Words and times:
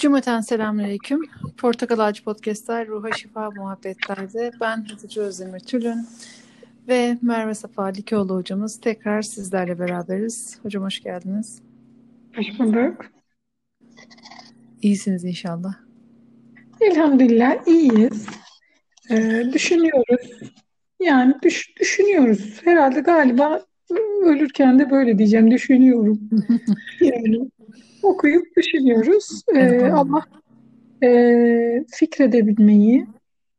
Cümleten 0.00 0.40
selamünaleyküm. 0.40 1.22
Portakal 1.58 1.98
Ağacı 1.98 2.24
Podcast'lar 2.24 2.88
Ruha 2.88 3.12
Şifa 3.12 3.50
Muhabbetlerde 3.50 4.50
ben 4.60 4.84
Hatice 4.84 5.20
Özdemir 5.20 5.60
Tülün 5.60 6.06
ve 6.88 7.18
Merve 7.22 7.54
Safa 7.54 7.86
Likoğlu 7.86 8.34
hocamız 8.34 8.80
tekrar 8.80 9.22
sizlerle 9.22 9.78
beraberiz. 9.78 10.58
Hocam 10.62 10.82
hoş 10.84 11.02
geldiniz. 11.02 11.62
Hoş 12.36 12.58
bulduk. 12.58 13.06
İyisiniz 14.82 15.24
inşallah. 15.24 15.74
Elhamdülillah 16.80 17.66
iyiyiz. 17.66 18.26
Ee, 19.10 19.44
düşünüyoruz. 19.52 20.30
Yani 21.00 21.34
düş, 21.42 21.76
düşünüyoruz. 21.80 22.60
Herhalde 22.64 23.00
galiba 23.00 23.64
ölürken 24.22 24.78
de 24.78 24.90
böyle 24.90 25.18
diyeceğim. 25.18 25.50
Düşünüyorum. 25.50 26.20
yani 27.00 27.50
okuyup 28.02 28.56
düşünüyoruz. 28.56 29.42
Ee, 29.56 29.90
Allah 29.90 30.24
e, 31.02 31.84
fikredebilmeyi, 31.94 33.06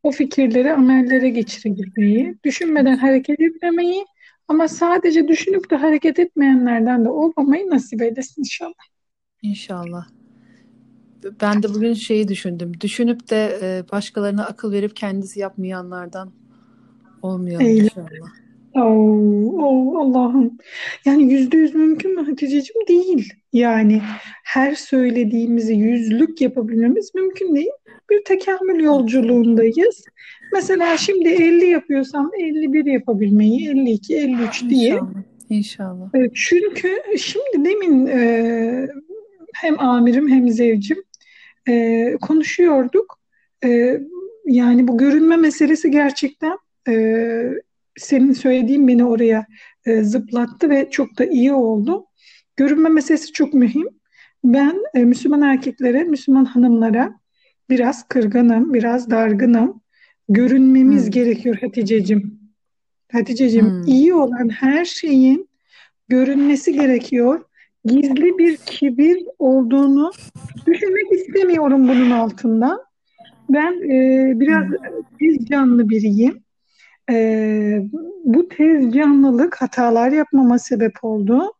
o 0.04 0.12
fikirleri 0.12 0.74
amellere 0.74 1.30
geçirebilmeyi, 1.30 2.36
düşünmeden 2.44 2.98
hareket 2.98 3.40
etmemeyi 3.40 4.06
ama 4.48 4.68
sadece 4.68 5.28
düşünüp 5.28 5.72
de 5.72 5.76
hareket 5.76 6.20
etmeyenlerden 6.20 7.06
de 7.06 7.10
olmamayı 7.10 7.70
nasip 7.70 8.02
eylesin 8.02 8.42
inşallah. 8.42 8.74
İnşallah. 9.42 10.08
Ben 11.42 11.64
de 11.64 11.74
bugün 11.74 11.94
şeyi 11.94 12.28
düşündüm. 12.28 12.72
Düşünüp 12.82 13.30
de 13.30 13.60
e, 13.62 13.92
başkalarına 13.92 14.46
akıl 14.46 14.72
verip 14.72 14.96
kendisi 14.96 15.40
yapmayanlardan 15.40 16.32
olmuyor 17.22 17.62
inşallah. 17.62 18.08
Oh, 18.76 19.64
oh 19.64 20.00
Allah'ım. 20.00 20.58
Yani 21.06 21.34
yüzde 21.34 21.58
yüz 21.58 21.76
mümkün 21.76 22.16
mü 22.16 22.26
Hatice'cim? 22.26 22.76
Değil. 22.88 23.34
Yani 23.54 24.02
her 24.44 24.76
söylediğimizi 24.76 25.74
yüzlük 25.74 26.42
yapabilmemiz 26.42 27.16
mümkün 27.16 27.56
değil. 27.56 27.72
Bir 28.10 28.24
tekamül 28.24 28.84
yolculuğundayız. 28.84 30.06
Mesela 30.54 30.98
şimdi 30.98 31.30
50 31.30 31.66
yapıyorsam 31.66 32.32
51 32.40 32.86
yapabilmeyi, 32.86 33.70
52, 33.70 34.16
53 34.16 34.70
diye. 34.70 34.94
İnşallah. 34.94 35.12
İnşallah. 35.50 36.10
Çünkü 36.34 37.02
şimdi 37.18 37.70
demin 37.70 38.08
e, 38.08 38.88
hem 39.54 39.80
amirim 39.80 40.30
hem 40.30 40.50
zevcim 40.50 41.04
e, 41.68 42.18
konuşuyorduk. 42.22 43.20
E, 43.66 44.00
yani 44.46 44.88
bu 44.88 44.98
görünme 44.98 45.38
meselesi 45.38 45.92
gerçekten 45.92 46.58
e, 46.88 46.94
senin 47.98 48.34
söylediğin 48.34 48.88
beni 48.88 49.06
oraya 49.06 49.46
e, 49.86 50.04
zıplattı 50.04 50.70
ve 50.70 50.90
çok 50.92 51.18
da 51.18 51.26
iyi 51.26 51.54
oldu. 51.54 52.06
Görünme 52.58 52.90
meselesi 52.90 53.32
çok 53.32 53.54
mühim. 53.54 53.88
Ben 54.44 54.84
e, 54.94 55.04
Müslüman 55.06 55.42
erkeklere, 55.42 56.04
Müslüman 56.04 56.46
hanımlara 56.46 57.20
biraz 57.70 58.08
kırgınım, 58.08 58.74
biraz 58.74 59.10
dargınım. 59.10 59.82
Görünmemiz 60.30 61.04
hmm. 61.04 61.12
gerekiyor 61.12 61.58
Hatice'cim. 61.62 62.40
Hatice'cim 63.12 63.70
hmm. 63.70 63.84
iyi 63.84 64.14
olan 64.14 64.50
her 64.50 64.86
şeyin 64.86 65.50
görünmesi 66.10 66.74
gerekiyor. 66.74 67.46
Gizli 67.86 68.38
bir 68.38 68.58
kibir 68.58 69.24
olduğunu 69.40 70.12
düşünmek 70.68 71.12
istemiyorum 71.12 71.88
bunun 71.88 72.12
altında. 72.12 72.86
Ben 73.50 73.74
e, 73.74 74.40
biraz 74.40 74.66
biz 75.20 75.46
canlı 75.46 75.90
biriyim. 75.90 76.44
E, 77.12 77.82
bu 78.24 78.48
tez 78.50 78.94
canlılık 78.94 79.56
hatalar 79.62 80.12
yapmama 80.12 80.60
sebep 80.60 81.04
oldu. 81.04 81.54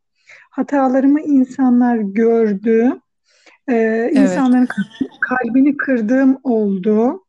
Hatalarımı 0.52 1.22
insanlar 1.22 1.98
gördü. 1.98 2.92
E, 3.68 3.74
evet. 3.76 4.18
İnsanların 4.18 4.68
kalbini 5.22 5.78
kırdığım 5.78 6.38
oldu. 6.44 7.26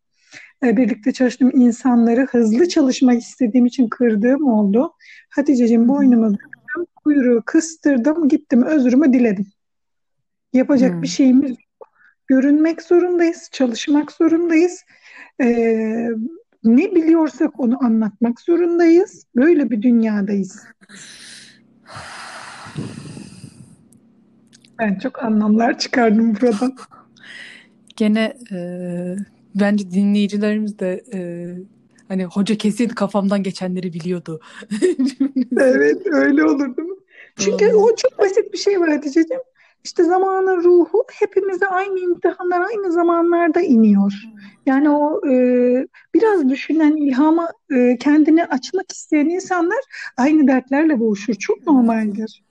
E, 0.65 0.77
birlikte 0.77 1.13
çalıştığım 1.13 1.51
insanları 1.55 2.27
hızlı 2.27 2.69
çalışmak 2.69 3.23
istediğim 3.23 3.67
için 3.67 3.89
kırdığım 3.89 4.49
oldu. 4.49 4.93
Hatice'cim 5.31 5.89
boynumu 5.89 6.33
bıktım, 6.33 6.87
kuyruğu 6.97 7.43
kıstırdım, 7.47 8.29
gittim 8.29 8.63
özrümü 8.63 9.13
diledim. 9.13 9.47
Yapacak 10.53 10.93
hmm. 10.93 11.03
bir 11.03 11.09
şeyimiz 11.09 11.51
yok. 11.51 11.93
Görünmek 12.27 12.83
zorundayız, 12.83 13.49
çalışmak 13.53 14.13
zorundayız. 14.13 14.85
Ee, 15.41 16.09
ne 16.65 16.95
biliyorsak 16.95 17.61
onu 17.61 17.85
anlatmak 17.85 18.41
zorundayız. 18.41 19.27
Böyle 19.37 19.71
bir 19.71 19.83
dünyadayız. 19.83 20.67
Ben 24.83 24.99
çok 24.99 25.25
anlamlar 25.25 25.79
çıkardım 25.79 26.35
buradan. 26.35 26.77
Gene 27.97 28.37
e, 28.53 28.59
bence 29.55 29.91
dinleyicilerimiz 29.91 30.79
de 30.79 31.05
e, 31.15 31.19
hani 32.09 32.25
hoca 32.25 32.55
kesin 32.55 32.89
kafamdan 32.89 33.43
geçenleri 33.43 33.93
biliyordu. 33.93 34.41
evet 35.57 36.07
öyle 36.07 36.45
olur 36.45 36.77
değil 36.77 36.89
mi? 36.89 36.97
Çünkü 37.37 37.73
Doğru. 37.73 37.79
o 37.79 37.97
çok 37.97 38.19
basit 38.19 38.53
bir 38.53 38.59
şey 38.59 38.81
var 38.81 38.91
Hatice'ciğim. 38.91 39.43
İşte 39.85 40.05
zamanın 40.05 40.65
ruhu 40.65 41.05
hepimize 41.13 41.67
aynı 41.67 41.99
imtihanlar 41.99 42.61
aynı 42.61 42.93
zamanlarda 42.93 43.61
iniyor. 43.61 44.13
Yani 44.67 44.91
o 44.91 45.29
e, 45.29 45.35
biraz 46.15 46.49
düşünen, 46.49 46.97
ilhama 46.97 47.49
e, 47.71 47.97
kendini 48.01 48.45
açmak 48.45 48.93
isteyen 48.93 49.29
insanlar 49.29 49.81
aynı 50.17 50.47
dertlerle 50.49 51.01
boğuşur. 51.01 51.35
Çok 51.35 51.67
normaldir. 51.67 52.43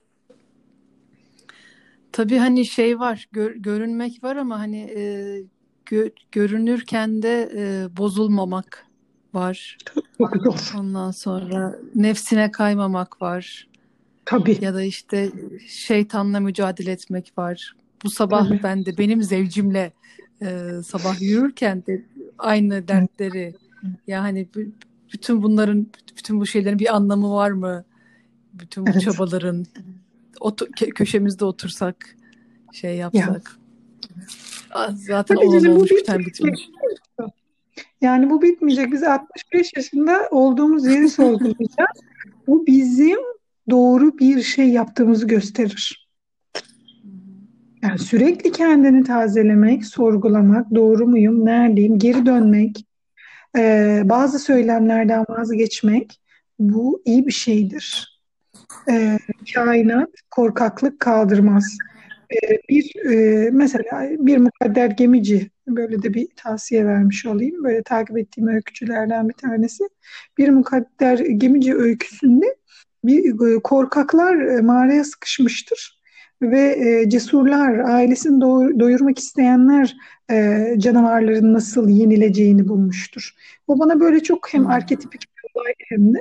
Tabii 2.12 2.38
hani 2.38 2.66
şey 2.66 3.00
var, 3.00 3.28
gör, 3.32 3.54
görünmek 3.54 4.24
var 4.24 4.36
ama 4.36 4.58
hani 4.58 4.80
e, 4.96 5.02
gö, 5.86 6.08
görünürken 6.32 7.22
de 7.22 7.50
e, 7.56 7.96
bozulmamak 7.96 8.86
var. 9.34 9.78
Ondan 10.78 11.10
sonra 11.10 11.78
nefsine 11.94 12.50
kaymamak 12.50 13.22
var. 13.22 13.68
Tabii. 14.24 14.58
Ya 14.60 14.74
da 14.74 14.82
işte 14.82 15.30
şeytanla 15.68 16.40
mücadele 16.40 16.90
etmek 16.90 17.32
var. 17.38 17.76
Bu 18.04 18.10
sabah 18.10 18.48
Tabii. 18.48 18.60
ben 18.62 18.84
de 18.84 18.98
benim 18.98 19.22
zevcimle 19.22 19.92
e, 20.42 20.68
sabah 20.84 21.22
yürürken 21.22 21.82
de 21.86 22.02
aynı 22.38 22.88
dertleri 22.88 23.54
yani 24.06 24.48
bütün 25.12 25.42
bunların 25.42 25.86
bütün 26.16 26.40
bu 26.40 26.46
şeylerin 26.46 26.78
bir 26.78 26.96
anlamı 26.96 27.30
var 27.30 27.50
mı? 27.50 27.84
Bütün 28.52 28.86
bu 28.86 29.00
çabaların 29.00 29.66
otur, 30.40 30.68
köşemizde 30.72 31.44
otursak 31.44 32.16
şey 32.72 32.96
yapsak. 32.96 33.58
Ya. 34.74 34.90
Zaten 34.94 35.36
Tabii 35.36 35.46
olan 35.46 35.64
olmuş 35.64 35.90
biten 35.90 36.18
bitmiş. 36.18 36.68
Yani 38.00 38.30
bu 38.30 38.42
bitmeyecek. 38.42 38.92
Biz 38.92 39.02
65 39.02 39.72
yaşında 39.76 40.28
olduğumuz 40.30 40.86
yeri 40.86 41.08
sorgulayacağız. 41.08 42.00
bu 42.46 42.66
bizim 42.66 43.18
doğru 43.70 44.18
bir 44.18 44.42
şey 44.42 44.68
yaptığımızı 44.68 45.26
gösterir. 45.26 46.08
Yani 47.82 47.98
sürekli 47.98 48.52
kendini 48.52 49.04
tazelemek, 49.04 49.86
sorgulamak, 49.86 50.74
doğru 50.74 51.06
muyum, 51.06 51.46
neredeyim, 51.46 51.98
geri 51.98 52.26
dönmek, 52.26 52.86
bazı 54.08 54.38
söylemlerden 54.38 55.24
vazgeçmek 55.28 56.20
bu 56.58 57.02
iyi 57.04 57.26
bir 57.26 57.32
şeydir. 57.32 58.11
E, 58.90 59.18
kainat 59.54 60.10
korkaklık 60.30 61.00
kaldırmaz. 61.00 61.78
E, 62.30 62.38
bir 62.68 62.96
e, 63.10 63.50
mesela 63.50 64.08
bir 64.10 64.38
mukadder 64.38 64.90
gemici 64.90 65.50
böyle 65.68 66.02
de 66.02 66.14
bir 66.14 66.28
tavsiye 66.36 66.86
vermiş 66.86 67.26
olayım. 67.26 67.64
Böyle 67.64 67.82
takip 67.82 68.18
ettiğim 68.18 68.48
öykücülerden 68.48 69.28
bir 69.28 69.34
tanesi. 69.34 69.84
Bir 70.38 70.48
mukadder 70.48 71.18
gemici 71.18 71.74
öyküsünde 71.74 72.56
bir 73.04 73.54
e, 73.56 73.62
korkaklar 73.62 74.36
e, 74.36 74.60
mağaraya 74.60 75.04
sıkışmıştır 75.04 76.02
ve 76.42 76.60
e, 76.60 77.10
cesurlar, 77.10 77.78
ailesini 77.78 78.40
doyurmak 78.80 79.18
isteyenler 79.18 79.96
canavarların 80.78 81.54
nasıl 81.54 81.88
yenileceğini 81.88 82.68
bulmuştur. 82.68 83.34
O 83.68 83.78
bana 83.78 84.00
böyle 84.00 84.20
çok 84.22 84.54
hem 84.54 84.64
hmm. 84.64 84.70
arketipik 84.70 85.20
bir 85.22 85.60
olay 85.60 85.72
hem 85.78 86.14
de 86.14 86.18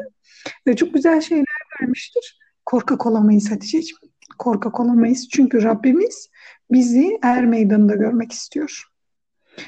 ve 0.67 0.75
çok 0.75 0.93
güzel 0.93 1.21
şeyler 1.21 1.45
vermiştir. 1.81 2.40
Korkak 2.65 3.05
olamayız 3.05 3.51
Hatice'ciğim. 3.51 3.97
Korkak 4.39 4.79
olamayız. 4.79 5.27
Çünkü 5.31 5.63
Rabbimiz 5.63 6.29
bizi 6.71 7.19
er 7.21 7.45
meydanında 7.45 7.95
görmek 7.95 8.31
istiyor. 8.31 8.83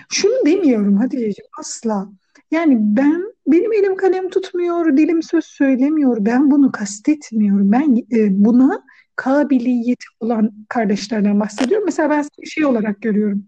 Şunu 0.10 0.46
demiyorum 0.46 0.98
Hatice'ciğim 0.98 1.50
asla. 1.60 2.10
Yani 2.52 2.78
ben 2.80 3.34
benim 3.48 3.74
elim 3.74 3.96
kalem 3.96 4.30
tutmuyor, 4.30 4.98
dilim 4.98 5.24
söz 5.24 5.46
söylemiyor. 5.46 6.18
Ben 6.20 6.52
bunu 6.52 6.72
kastetmiyorum. 6.72 7.72
Ben 7.72 7.96
e, 8.12 8.46
buna 8.46 8.84
kabiliyeti 9.16 10.06
olan 10.20 10.52
kardeşlerden 10.70 11.40
bahsediyorum. 11.40 11.86
Mesela 11.86 12.10
ben 12.10 12.46
şey 12.46 12.66
olarak 12.66 13.02
görüyorum. 13.02 13.46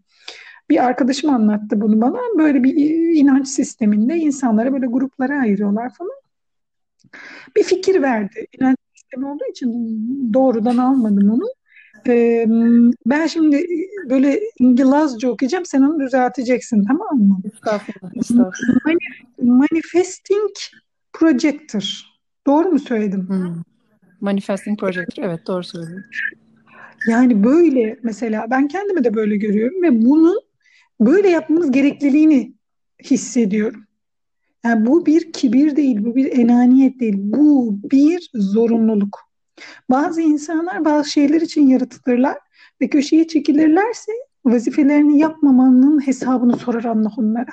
Bir 0.70 0.86
arkadaşım 0.86 1.30
anlattı 1.30 1.82
bunu 1.82 2.02
bana. 2.02 2.20
Böyle 2.38 2.64
bir 2.64 2.76
inanç 3.16 3.48
sisteminde 3.48 4.16
insanlara 4.16 4.74
böyle 4.74 4.86
gruplara 4.86 5.40
ayırıyorlar 5.40 5.94
falan. 5.94 6.12
Bir 7.56 7.64
fikir 7.64 8.02
verdi. 8.02 8.48
İnanç 8.60 8.78
sistemi 9.06 9.26
olduğu 9.26 9.46
için 9.52 9.70
doğrudan 10.34 10.78
almadım 10.78 11.30
onu. 11.30 11.46
Ee, 12.08 12.46
ben 13.06 13.28
şimdi 13.28 13.66
böyle 14.10 14.40
İngilizce 14.60 15.28
okuyacağım. 15.28 15.66
Sen 15.66 15.82
onu 15.82 16.00
düzelteceksin 16.00 16.86
tamam 16.86 17.18
mı? 17.18 17.40
Estağfurullah, 17.54 18.12
estağfurullah. 18.16 18.96
Manifesting 19.42 20.52
Projector. 21.14 22.02
Doğru 22.48 22.70
mu 22.70 22.80
söyledim? 22.80 23.30
Hmm. 23.30 23.62
Manifesting 24.22 24.80
Projector. 24.80 25.24
Evet 25.24 25.48
doğru 25.48 25.64
söyledin. 25.64 26.04
Yani 27.10 27.44
böyle 27.44 28.00
mesela 28.04 28.46
ben 28.50 28.68
kendimi 28.68 29.04
de 29.04 29.14
böyle 29.14 29.38
görüyorum 29.38 29.82
ve 29.82 30.06
bunun 30.06 30.40
böyle 31.00 31.30
yapmamız 31.30 31.72
gerekliliğini 31.72 32.54
hissediyorum. 33.04 33.86
Yani 34.66 34.86
bu 34.86 35.06
bir 35.06 35.32
kibir 35.32 35.76
değil, 35.76 36.06
bu 36.06 36.16
bir 36.16 36.40
enaniyet 36.40 37.00
değil, 37.00 37.16
bu 37.18 37.80
bir 37.92 38.30
zorunluluk. 38.34 39.20
Bazı 39.90 40.22
insanlar 40.22 40.86
bazı 40.86 41.10
şeyler 41.10 41.42
için 41.42 41.68
yaratılırlar 41.68 42.38
ve 42.82 42.90
köşeye 42.90 43.28
çekilirlerse 43.28 44.12
vazifelerini 44.46 45.20
yapmamanın 45.20 46.08
hesabını 46.08 46.58
sorar 46.58 46.84
Allah 46.84 47.12
onlara. 47.18 47.52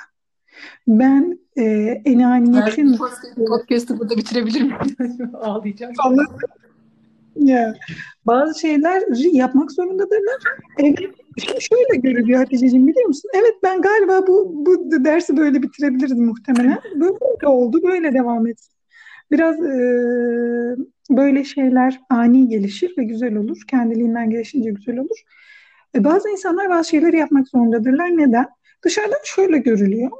Ben 0.87 1.39
e, 1.57 1.63
enaniyetin... 2.05 2.97
Podcast'ı 3.35 3.99
burada 3.99 4.17
bitirebilir 4.17 4.61
miyim? 4.61 5.31
Ağlayacağım. 5.33 5.93
Anladım. 6.05 6.37
Ya, 7.35 7.75
bazı 8.25 8.59
şeyler 8.59 9.03
yapmak 9.33 9.71
zorundadırlar. 9.71 10.41
Evet, 10.79 10.99
şöyle 11.39 11.95
görülüyor 11.95 12.39
Hatice'ciğim 12.39 12.87
biliyor 12.87 13.07
musun? 13.07 13.29
Evet 13.33 13.53
ben 13.63 13.81
galiba 13.81 14.27
bu, 14.27 14.65
bu 14.65 14.91
dersi 15.05 15.37
böyle 15.37 15.61
bitirebilirdim 15.61 16.25
muhtemelen. 16.25 16.79
Böyle 16.95 17.47
oldu, 17.47 17.83
böyle 17.83 18.13
devam 18.13 18.47
etsin. 18.47 18.73
Biraz 19.31 19.55
e, 19.55 19.75
böyle 21.09 21.43
şeyler 21.43 21.99
ani 22.09 22.47
gelişir 22.47 22.93
ve 22.97 23.03
güzel 23.03 23.35
olur. 23.35 23.57
Kendiliğinden 23.69 24.29
gelişince 24.29 24.71
güzel 24.71 24.97
olur. 24.97 25.17
E, 25.95 26.03
bazı 26.03 26.29
insanlar 26.29 26.69
bazı 26.69 26.89
şeyleri 26.89 27.17
yapmak 27.17 27.47
zorundadırlar. 27.47 28.17
Neden? 28.17 28.45
Dışarıdan 28.83 29.19
şöyle 29.23 29.57
görülüyor. 29.57 30.11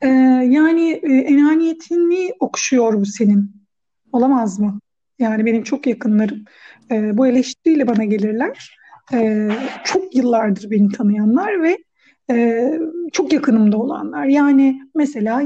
E, 0.00 0.08
yani 0.48 0.90
e, 1.02 1.12
enaniyetini 1.12 2.32
okşuyor 2.40 3.00
bu 3.00 3.06
senin. 3.06 3.50
Olamaz 4.12 4.60
mı? 4.60 4.80
Yani 5.18 5.46
benim 5.46 5.62
çok 5.62 5.86
yakınlarım 5.86 6.44
e, 6.90 7.18
bu 7.18 7.26
eleştiriyle 7.26 7.86
bana 7.86 8.04
gelirler. 8.04 8.79
E, 9.12 9.48
çok 9.84 10.16
yıllardır 10.16 10.70
beni 10.70 10.88
tanıyanlar 10.88 11.62
ve 11.62 11.78
e, 12.30 12.70
çok 13.12 13.32
yakınımda 13.32 13.76
olanlar. 13.78 14.24
Yani 14.24 14.82
mesela 14.94 15.42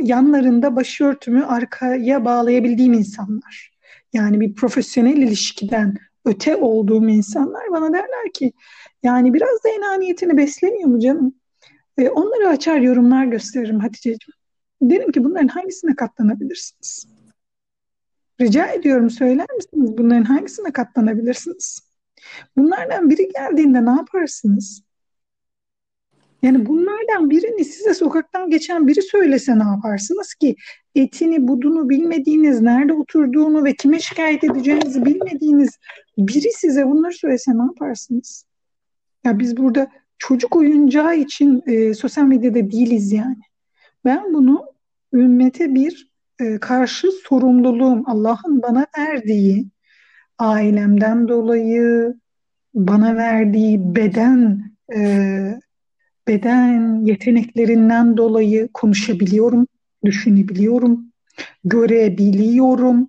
yanlarında 0.00 0.76
başörtümü 0.76 1.44
arkaya 1.44 2.24
bağlayabildiğim 2.24 2.92
insanlar. 2.92 3.70
Yani 4.12 4.40
bir 4.40 4.54
profesyonel 4.54 5.16
ilişkiden 5.16 5.94
öte 6.24 6.56
olduğum 6.56 7.08
insanlar 7.08 7.70
bana 7.70 7.92
derler 7.92 8.32
ki 8.34 8.52
yani 9.02 9.34
biraz 9.34 9.64
da 9.64 9.68
enaniyetini 9.68 10.36
beslemiyor 10.36 10.88
mu 10.88 11.00
canım? 11.00 11.34
E, 11.98 12.08
onları 12.08 12.48
açar 12.48 12.78
yorumlar 12.80 13.24
gösteririm 13.24 13.80
Hatice'ciğim. 13.80 14.38
Derim 14.82 15.12
ki 15.12 15.24
bunların 15.24 15.48
hangisine 15.48 15.96
katlanabilirsiniz? 15.96 17.06
Rica 18.40 18.66
ediyorum 18.66 19.10
söyler 19.10 19.46
misiniz 19.56 19.98
bunların 19.98 20.24
hangisine 20.24 20.72
katlanabilirsiniz? 20.72 21.87
Bunlardan 22.56 23.10
biri 23.10 23.28
geldiğinde 23.28 23.84
ne 23.84 23.90
yaparsınız? 23.90 24.82
Yani 26.42 26.66
bunlardan 26.66 27.30
birini 27.30 27.64
size 27.64 27.94
sokaktan 27.94 28.50
geçen 28.50 28.88
biri 28.88 29.02
söylese 29.02 29.58
ne 29.58 29.64
yaparsınız 29.64 30.34
ki? 30.34 30.56
Etini, 30.94 31.48
budunu 31.48 31.88
bilmediğiniz, 31.88 32.60
nerede 32.60 32.92
oturduğunu 32.92 33.64
ve 33.64 33.74
kime 33.74 34.00
şikayet 34.00 34.44
edeceğinizi 34.44 35.04
bilmediğiniz 35.04 35.78
biri 36.18 36.52
size 36.52 36.86
bunları 36.86 37.12
söylese 37.12 37.58
ne 37.58 37.62
yaparsınız? 37.62 38.44
Ya 39.24 39.38
biz 39.38 39.56
burada 39.56 39.88
çocuk 40.18 40.56
oyuncağı 40.56 41.16
için 41.16 41.62
e, 41.66 41.94
sosyal 41.94 42.24
medyada 42.24 42.70
değiliz 42.70 43.12
yani. 43.12 43.42
Ben 44.04 44.34
bunu 44.34 44.66
ümmete 45.12 45.74
bir 45.74 46.10
e, 46.40 46.58
karşı 46.58 47.10
sorumluluğum, 47.12 48.02
Allah'ın 48.06 48.62
bana 48.62 48.86
verdiği, 48.98 49.66
ailemden 50.38 51.28
dolayı 51.28 52.14
bana 52.74 53.16
verdiği 53.16 53.94
beden 53.94 54.72
e, 54.94 55.60
beden 56.28 57.04
yeteneklerinden 57.04 58.16
dolayı 58.16 58.68
konuşabiliyorum, 58.74 59.66
düşünebiliyorum, 60.04 61.12
görebiliyorum 61.64 63.08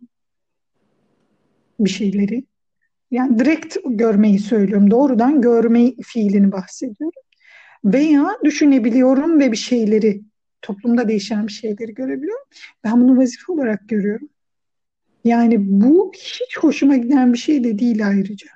bir 1.80 1.90
şeyleri. 1.90 2.44
Yani 3.12 3.40
direkt 3.40 3.78
görmeyi 3.86 4.40
söylüyorum. 4.40 4.92
Doğrudan 4.92 5.42
görme 5.42 5.94
fiilini 6.04 6.52
bahsediyorum. 6.52 7.22
Veya 7.86 8.38
düşünebiliyorum 8.44 9.40
ve 9.40 9.52
bir 9.52 9.58
şeyleri, 9.58 10.22
toplumda 10.62 11.08
değişen 11.08 11.48
bir 11.48 11.52
şeyleri 11.52 11.94
görebiliyorum. 11.94 12.46
Ben 12.84 13.02
bunu 13.02 13.18
vazife 13.18 13.52
olarak 13.54 13.90
görüyorum. 13.90 14.30
Yani 15.24 15.56
bu 15.60 16.12
hiç 16.16 16.58
hoşuma 16.58 16.96
giden 16.96 17.34
bir 17.34 17.38
şey 17.38 17.64
de 17.64 17.80
değil 17.80 18.08
ayrıca. 18.08 18.48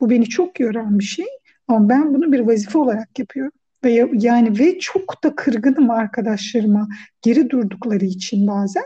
Bu 0.00 0.10
beni 0.10 0.24
çok 0.28 0.60
yoran 0.60 0.98
bir 0.98 1.04
şey 1.04 1.26
ama 1.68 1.88
ben 1.88 2.14
bunu 2.14 2.32
bir 2.32 2.40
vazife 2.40 2.78
olarak 2.78 3.18
yapıyorum. 3.18 3.52
Ve 3.84 4.08
yani 4.12 4.58
ve 4.58 4.78
çok 4.78 5.24
da 5.24 5.34
kırgınım 5.34 5.90
arkadaşlarıma 5.90 6.88
geri 7.22 7.50
durdukları 7.50 8.04
için 8.04 8.46
bazen. 8.46 8.84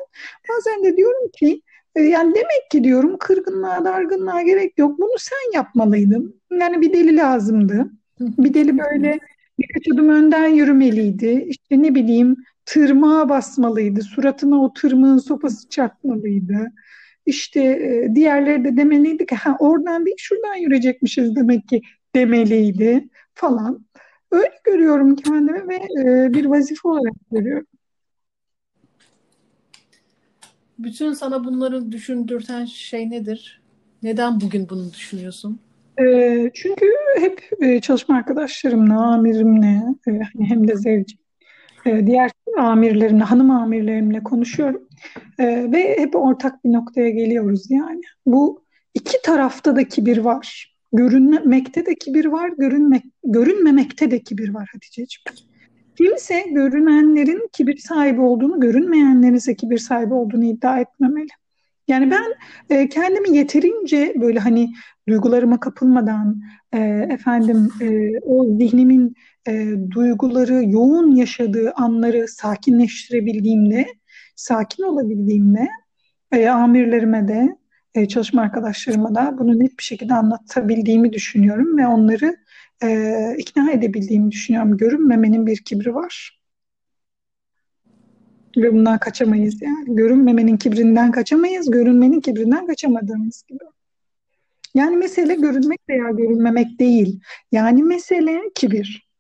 Bazen 0.48 0.84
de 0.84 0.96
diyorum 0.96 1.30
ki 1.38 1.62
e, 1.94 2.02
yani 2.02 2.34
demek 2.34 2.70
ki 2.70 2.84
diyorum 2.84 3.16
kırgınlığa, 3.18 3.84
dargınlığa 3.84 4.42
gerek 4.42 4.78
yok. 4.78 4.98
Bunu 4.98 5.18
sen 5.18 5.54
yapmalıydın. 5.54 6.40
Yani 6.60 6.80
bir 6.80 6.92
deli 6.92 7.16
lazımdı. 7.16 7.90
Bir 8.20 8.54
deli 8.54 8.78
böyle 8.78 9.18
birkaç 9.58 9.82
adım 9.94 10.08
önden 10.08 10.48
yürümeliydi. 10.48 11.46
İşte 11.48 11.82
ne 11.82 11.94
bileyim 11.94 12.36
tırmığa 12.66 13.28
basmalıydı. 13.28 14.02
Suratına 14.02 14.62
o 14.62 14.72
tırmığın 14.72 15.18
sopası 15.18 15.68
çarpmalıydı. 15.68 16.72
İşte 17.26 17.60
e, 17.60 18.14
diğerleri 18.14 18.64
de 18.64 18.76
demeliydi 18.76 19.26
ki 19.26 19.34
ha, 19.34 19.56
oradan 19.60 20.06
değil 20.06 20.16
şuradan 20.18 20.54
yürüyecekmişiz 20.54 21.36
demek 21.36 21.68
ki 21.68 21.82
demeliydi 22.14 23.08
falan. 23.34 23.86
Öyle 24.30 24.52
görüyorum 24.64 25.16
kendimi 25.16 25.68
ve 25.68 25.74
e, 25.74 26.34
bir 26.34 26.44
vazife 26.44 26.88
olarak 26.88 27.14
görüyorum. 27.32 27.66
Bütün 30.78 31.12
sana 31.12 31.44
bunları 31.44 31.92
düşündürten 31.92 32.64
şey 32.64 33.10
nedir? 33.10 33.62
Neden 34.02 34.40
bugün 34.40 34.68
bunu 34.68 34.92
düşünüyorsun? 34.92 35.60
E, 36.00 36.50
çünkü 36.54 36.86
hep 37.18 37.50
e, 37.60 37.80
çalışma 37.80 38.16
arkadaşlarımla, 38.16 39.14
amirimle, 39.14 39.82
e, 40.06 40.10
hani 40.10 40.48
hem 40.48 40.68
de 40.68 40.76
zevcim, 40.76 41.18
e, 41.86 42.06
diğer 42.06 42.30
amirlerimle, 42.58 43.24
hanım 43.24 43.50
amirlerimle 43.50 44.22
konuşuyorum. 44.22 44.88
E, 45.38 45.72
ve 45.72 45.96
hep 45.98 46.16
ortak 46.16 46.64
bir 46.64 46.72
noktaya 46.72 47.10
geliyoruz 47.10 47.70
yani. 47.70 48.00
Bu 48.26 48.62
iki 48.94 49.22
tarafta 49.22 49.76
da 49.76 49.84
kibir 49.84 50.18
var. 50.18 50.76
Görünmekte 50.92 51.86
de 51.86 51.94
kibir 51.94 52.24
var, 52.24 52.50
görünmek, 52.58 53.02
görünmemekte 53.24 54.10
de 54.10 54.22
kibir 54.22 54.54
var 54.54 54.68
Hatice'ciğim. 54.72 55.50
Kimse 55.96 56.44
görünenlerin 56.50 57.48
kibir 57.52 57.76
sahibi 57.76 58.20
olduğunu, 58.20 58.60
görünmeyenlerin 58.60 59.34
ise 59.34 59.54
kibir 59.54 59.78
sahibi 59.78 60.14
olduğunu 60.14 60.44
iddia 60.44 60.80
etmemeli. 60.80 61.28
Yani 61.90 62.10
ben 62.10 62.34
e, 62.70 62.88
kendimi 62.88 63.36
yeterince 63.36 64.14
böyle 64.16 64.38
hani 64.38 64.72
duygularıma 65.08 65.60
kapılmadan 65.60 66.42
e, 66.72 66.78
efendim 67.10 67.70
e, 67.80 68.10
o 68.22 68.56
zihnimin 68.56 69.14
e, 69.48 69.66
duyguları 69.90 70.64
yoğun 70.64 71.16
yaşadığı 71.16 71.72
anları 71.76 72.28
sakinleştirebildiğimde, 72.28 73.86
sakin 74.36 74.82
olabildiğimde 74.82 75.68
e, 76.32 76.48
amirlerime 76.48 77.28
de 77.28 77.56
e, 77.94 78.08
çalışma 78.08 78.42
arkadaşlarıma 78.42 79.14
da 79.14 79.38
bunu 79.38 79.58
net 79.58 79.78
bir 79.78 79.84
şekilde 79.84 80.14
anlatabildiğimi 80.14 81.12
düşünüyorum 81.12 81.78
ve 81.78 81.86
onları 81.86 82.36
e, 82.82 83.10
ikna 83.38 83.70
edebildiğimi 83.70 84.30
düşünüyorum. 84.30 84.76
Görünmemenin 84.76 85.46
bir 85.46 85.56
kibri 85.56 85.94
var. 85.94 86.39
Ve 88.56 88.72
bundan 88.72 88.98
kaçamayız 88.98 89.62
yani. 89.62 89.96
Görünmemenin 89.96 90.56
kibrinden 90.56 91.10
kaçamayız, 91.10 91.70
görünmenin 91.70 92.20
kibrinden 92.20 92.66
kaçamadığımız 92.66 93.42
gibi. 93.48 93.64
Yani 94.74 94.96
mesele 94.96 95.34
görünmek 95.34 95.80
veya 95.88 96.10
görünmemek 96.10 96.78
değil. 96.78 97.20
Yani 97.52 97.82
mesele 97.82 98.40
kibir. 98.54 99.10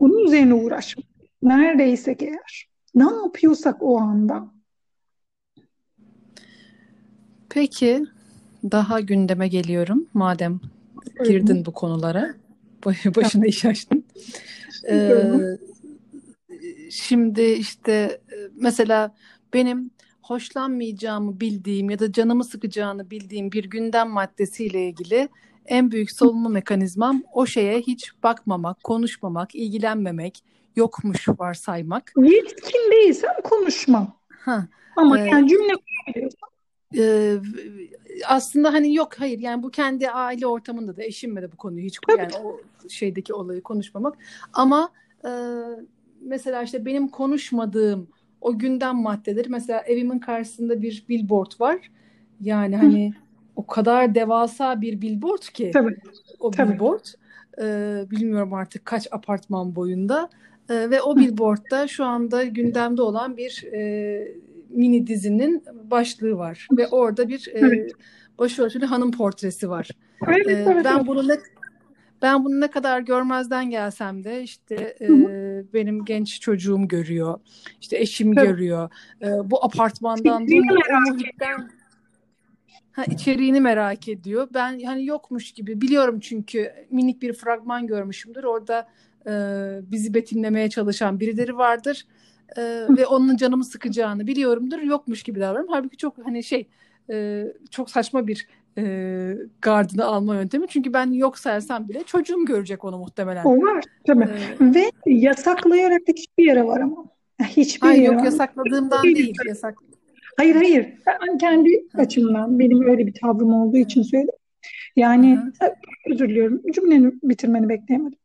Bunun 0.00 0.26
üzerine 0.26 0.54
uğraşmak. 0.54 1.06
Neredeysek 1.42 2.22
eğer. 2.22 2.68
Ne 2.94 3.04
yapıyorsak 3.04 3.76
o 3.80 3.98
anda 3.98 4.54
Peki 7.54 8.04
daha 8.70 9.00
gündeme 9.00 9.48
geliyorum 9.48 10.06
madem 10.14 10.60
girdin 11.24 11.66
bu 11.66 11.72
konulara. 11.72 12.34
Başına 13.16 13.46
iş 13.46 13.64
açtın. 13.64 14.04
Ee, 14.90 15.22
şimdi 16.90 17.42
işte 17.42 18.20
mesela 18.54 19.14
benim 19.54 19.90
hoşlanmayacağımı 20.22 21.40
bildiğim 21.40 21.90
ya 21.90 21.98
da 21.98 22.12
canımı 22.12 22.44
sıkacağını 22.44 23.10
bildiğim 23.10 23.52
bir 23.52 23.64
gündem 23.64 24.08
maddesiyle 24.08 24.88
ilgili 24.88 25.28
en 25.66 25.90
büyük 25.90 26.10
savunma 26.10 26.48
mekanizmam 26.48 27.22
o 27.32 27.46
şeye 27.46 27.80
hiç 27.80 28.12
bakmamak, 28.22 28.84
konuşmamak, 28.84 29.54
ilgilenmemek, 29.54 30.44
yokmuş 30.76 31.28
varsaymak. 31.28 32.12
Yetkin 32.16 32.90
değilsem 32.92 33.34
konuşmam. 33.44 34.16
Ha, 34.28 34.68
Ama 34.96 35.20
e, 35.20 35.28
yani 35.28 35.48
cümle 35.48 35.72
kurabiliyorsam. 35.74 36.48
E, 36.96 37.36
aslında 38.26 38.72
hani 38.72 38.94
yok 38.94 39.14
hayır 39.18 39.38
yani 39.38 39.62
bu 39.62 39.70
kendi 39.70 40.10
aile 40.10 40.46
ortamında 40.46 40.96
da 40.96 41.02
eşimle 41.02 41.42
de 41.42 41.52
bu 41.52 41.56
konuyu 41.56 41.84
hiç 41.84 41.98
Tabii. 42.08 42.20
yani 42.20 42.32
o 42.44 42.60
şeydeki 42.88 43.34
olayı 43.34 43.62
konuşmamak. 43.62 44.18
Ama 44.52 44.90
e, 45.24 45.30
mesela 46.24 46.62
işte 46.62 46.86
benim 46.86 47.08
konuşmadığım 47.08 48.08
o 48.40 48.58
gündem 48.58 48.96
maddeleri 48.96 49.48
mesela 49.48 49.80
evimin 49.80 50.18
karşısında 50.18 50.82
bir 50.82 51.04
billboard 51.08 51.60
var. 51.60 51.78
Yani 52.40 52.76
hani 52.76 53.08
Hı. 53.08 53.14
o 53.56 53.66
kadar 53.66 54.14
devasa 54.14 54.80
bir 54.80 55.00
billboard 55.00 55.42
ki 55.42 55.70
Tabii. 55.74 55.96
o 56.40 56.50
Tabii. 56.50 56.72
billboard. 56.72 57.04
E, 57.62 57.66
bilmiyorum 58.10 58.54
artık 58.54 58.84
kaç 58.84 59.08
apartman 59.12 59.76
boyunda. 59.76 60.30
E, 60.68 60.90
ve 60.90 61.02
o 61.02 61.16
billboardda 61.16 61.88
şu 61.88 62.04
anda 62.04 62.44
gündemde 62.44 63.02
olan 63.02 63.36
bir 63.36 63.64
e, 63.72 64.34
mini 64.68 65.06
dizinin 65.06 65.64
başlığı 65.90 66.36
var. 66.36 66.68
Ve 66.72 66.86
orada 66.88 67.28
bir 67.28 67.48
e, 67.54 67.88
başörtülü 68.38 68.84
hanım 68.84 69.10
portresi 69.10 69.70
var. 69.70 69.88
Evet, 70.26 70.46
e, 70.46 70.52
evet, 70.52 70.84
ben 70.84 71.06
bunu 71.06 71.28
ne 71.28 71.36
ben 72.24 72.44
bunu 72.44 72.60
ne 72.60 72.70
kadar 72.70 73.00
görmezden 73.00 73.70
gelsem 73.70 74.24
de 74.24 74.42
işte 74.42 74.96
e, 75.00 75.08
benim 75.74 76.04
genç 76.04 76.40
çocuğum 76.40 76.88
görüyor. 76.88 77.40
işte 77.80 77.98
eşim 77.98 78.34
Tabii. 78.34 78.46
görüyor. 78.46 78.90
E, 79.22 79.50
bu 79.50 79.64
apartmandan 79.64 80.46
bu, 80.46 80.54
muhitten 81.10 81.70
ha, 82.92 83.04
içeriğini 83.04 83.60
merak 83.60 84.08
ediyor. 84.08 84.48
Ben 84.54 84.80
hani 84.84 85.06
yokmuş 85.06 85.52
gibi 85.52 85.80
biliyorum 85.80 86.20
çünkü 86.20 86.72
minik 86.90 87.22
bir 87.22 87.32
fragman 87.32 87.86
görmüşümdür. 87.86 88.44
Orada 88.44 88.88
e, 89.26 89.32
bizi 89.92 90.14
betimlemeye 90.14 90.70
çalışan 90.70 91.20
birileri 91.20 91.56
vardır. 91.56 92.06
E, 92.56 92.62
ve 92.88 93.06
onun 93.06 93.36
canımı 93.36 93.64
sıkacağını 93.64 94.26
biliyorumdur. 94.26 94.78
Yokmuş 94.78 95.22
gibi 95.22 95.40
davranıyorum. 95.40 95.72
Halbuki 95.72 95.96
çok 95.96 96.26
hani 96.26 96.44
şey 96.44 96.68
e, 97.10 97.44
çok 97.70 97.90
saçma 97.90 98.26
bir 98.26 98.46
e, 98.78 99.36
gardını 99.62 100.04
alma 100.04 100.34
yöntemi. 100.34 100.68
Çünkü 100.68 100.92
ben 100.92 101.10
yok 101.10 101.38
saysam 101.38 101.88
bile 101.88 102.02
çocuğum 102.02 102.44
görecek 102.44 102.84
onu 102.84 102.98
muhtemelen. 102.98 103.44
O 103.44 103.56
var 103.56 103.84
tabii. 104.06 104.24
Ee, 104.24 104.74
Ve 104.74 104.90
yasaklayarak 105.06 106.00
da 106.08 106.12
hiçbir 106.12 106.46
yere 106.46 106.64
varamam. 106.64 107.10
Hiçbir 107.42 107.86
hayır, 107.86 108.02
yere 108.02 108.14
yok 108.14 108.24
yasakladığımdan 108.24 109.02
değil. 109.02 109.34
Yasak... 109.48 109.78
Hayır 110.36 110.54
hayır. 110.54 110.94
Ben 111.06 111.38
kendi 111.38 111.84
açımdan 111.94 112.58
benim 112.58 112.82
öyle 112.82 113.06
bir 113.06 113.14
tavrım 113.14 113.52
olduğu 113.52 113.76
için 113.76 114.02
söyledim. 114.02 114.34
Yani 114.96 115.36
Hı-hı. 115.36 115.74
özür 116.10 116.28
diliyorum. 116.28 116.62
Cümleni 116.72 117.12
bitirmeni 117.22 117.68
bekleyemedim. 117.68 118.18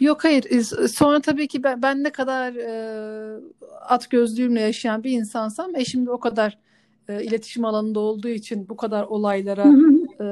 Yok 0.00 0.24
hayır. 0.24 0.62
Sonra 0.88 1.20
tabii 1.20 1.48
ki 1.48 1.62
ben, 1.62 1.82
ben 1.82 2.04
ne 2.04 2.10
kadar 2.10 2.54
e, 2.54 3.40
at 3.80 4.10
gözlüğümle 4.10 4.60
yaşayan 4.60 5.04
bir 5.04 5.10
insansam 5.10 5.76
eşim 5.76 6.06
de 6.06 6.10
o 6.10 6.20
kadar 6.20 6.58
e, 7.08 7.24
iletişim 7.24 7.64
alanında 7.64 8.00
olduğu 8.00 8.28
için 8.28 8.68
bu 8.68 8.76
kadar 8.76 9.04
olaylara 9.04 9.66
e, 10.20 10.26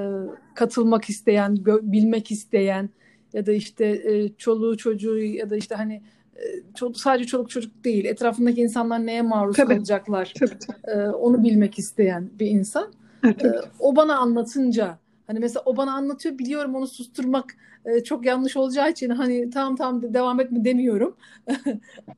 katılmak 0.54 1.04
isteyen, 1.10 1.56
bilmek 1.66 2.30
isteyen 2.30 2.90
ya 3.32 3.46
da 3.46 3.52
işte 3.52 3.86
e, 3.86 4.28
çoluğu 4.38 4.76
çocuğu 4.76 5.18
ya 5.18 5.50
da 5.50 5.56
işte 5.56 5.74
hani 5.74 6.02
e, 6.36 6.42
çoluk, 6.74 6.96
sadece 6.96 7.26
çoluk 7.26 7.50
çocuk 7.50 7.84
değil 7.84 8.04
etrafındaki 8.04 8.60
insanlar 8.60 9.06
neye 9.06 9.22
maruz 9.22 9.56
tabii. 9.56 9.74
kalacaklar 9.74 10.32
tabii, 10.38 10.50
tabii. 10.58 10.96
E, 10.96 11.08
onu 11.08 11.44
bilmek 11.44 11.78
isteyen 11.78 12.30
bir 12.38 12.46
insan. 12.46 12.92
Evet, 13.24 13.44
e, 13.44 13.52
o 13.78 13.96
bana 13.96 14.16
anlatınca 14.16 14.98
hani 15.26 15.38
mesela 15.38 15.62
o 15.66 15.76
bana 15.76 15.92
anlatıyor 15.92 16.38
biliyorum 16.38 16.74
onu 16.74 16.86
susturmak 16.86 17.56
e, 17.84 18.04
çok 18.04 18.26
yanlış 18.26 18.56
olacağı 18.56 18.90
için 18.90 19.10
hani 19.10 19.50
tamam 19.50 19.76
tamam 19.76 20.14
devam 20.14 20.40
etme 20.40 20.64
demiyorum. 20.64 21.16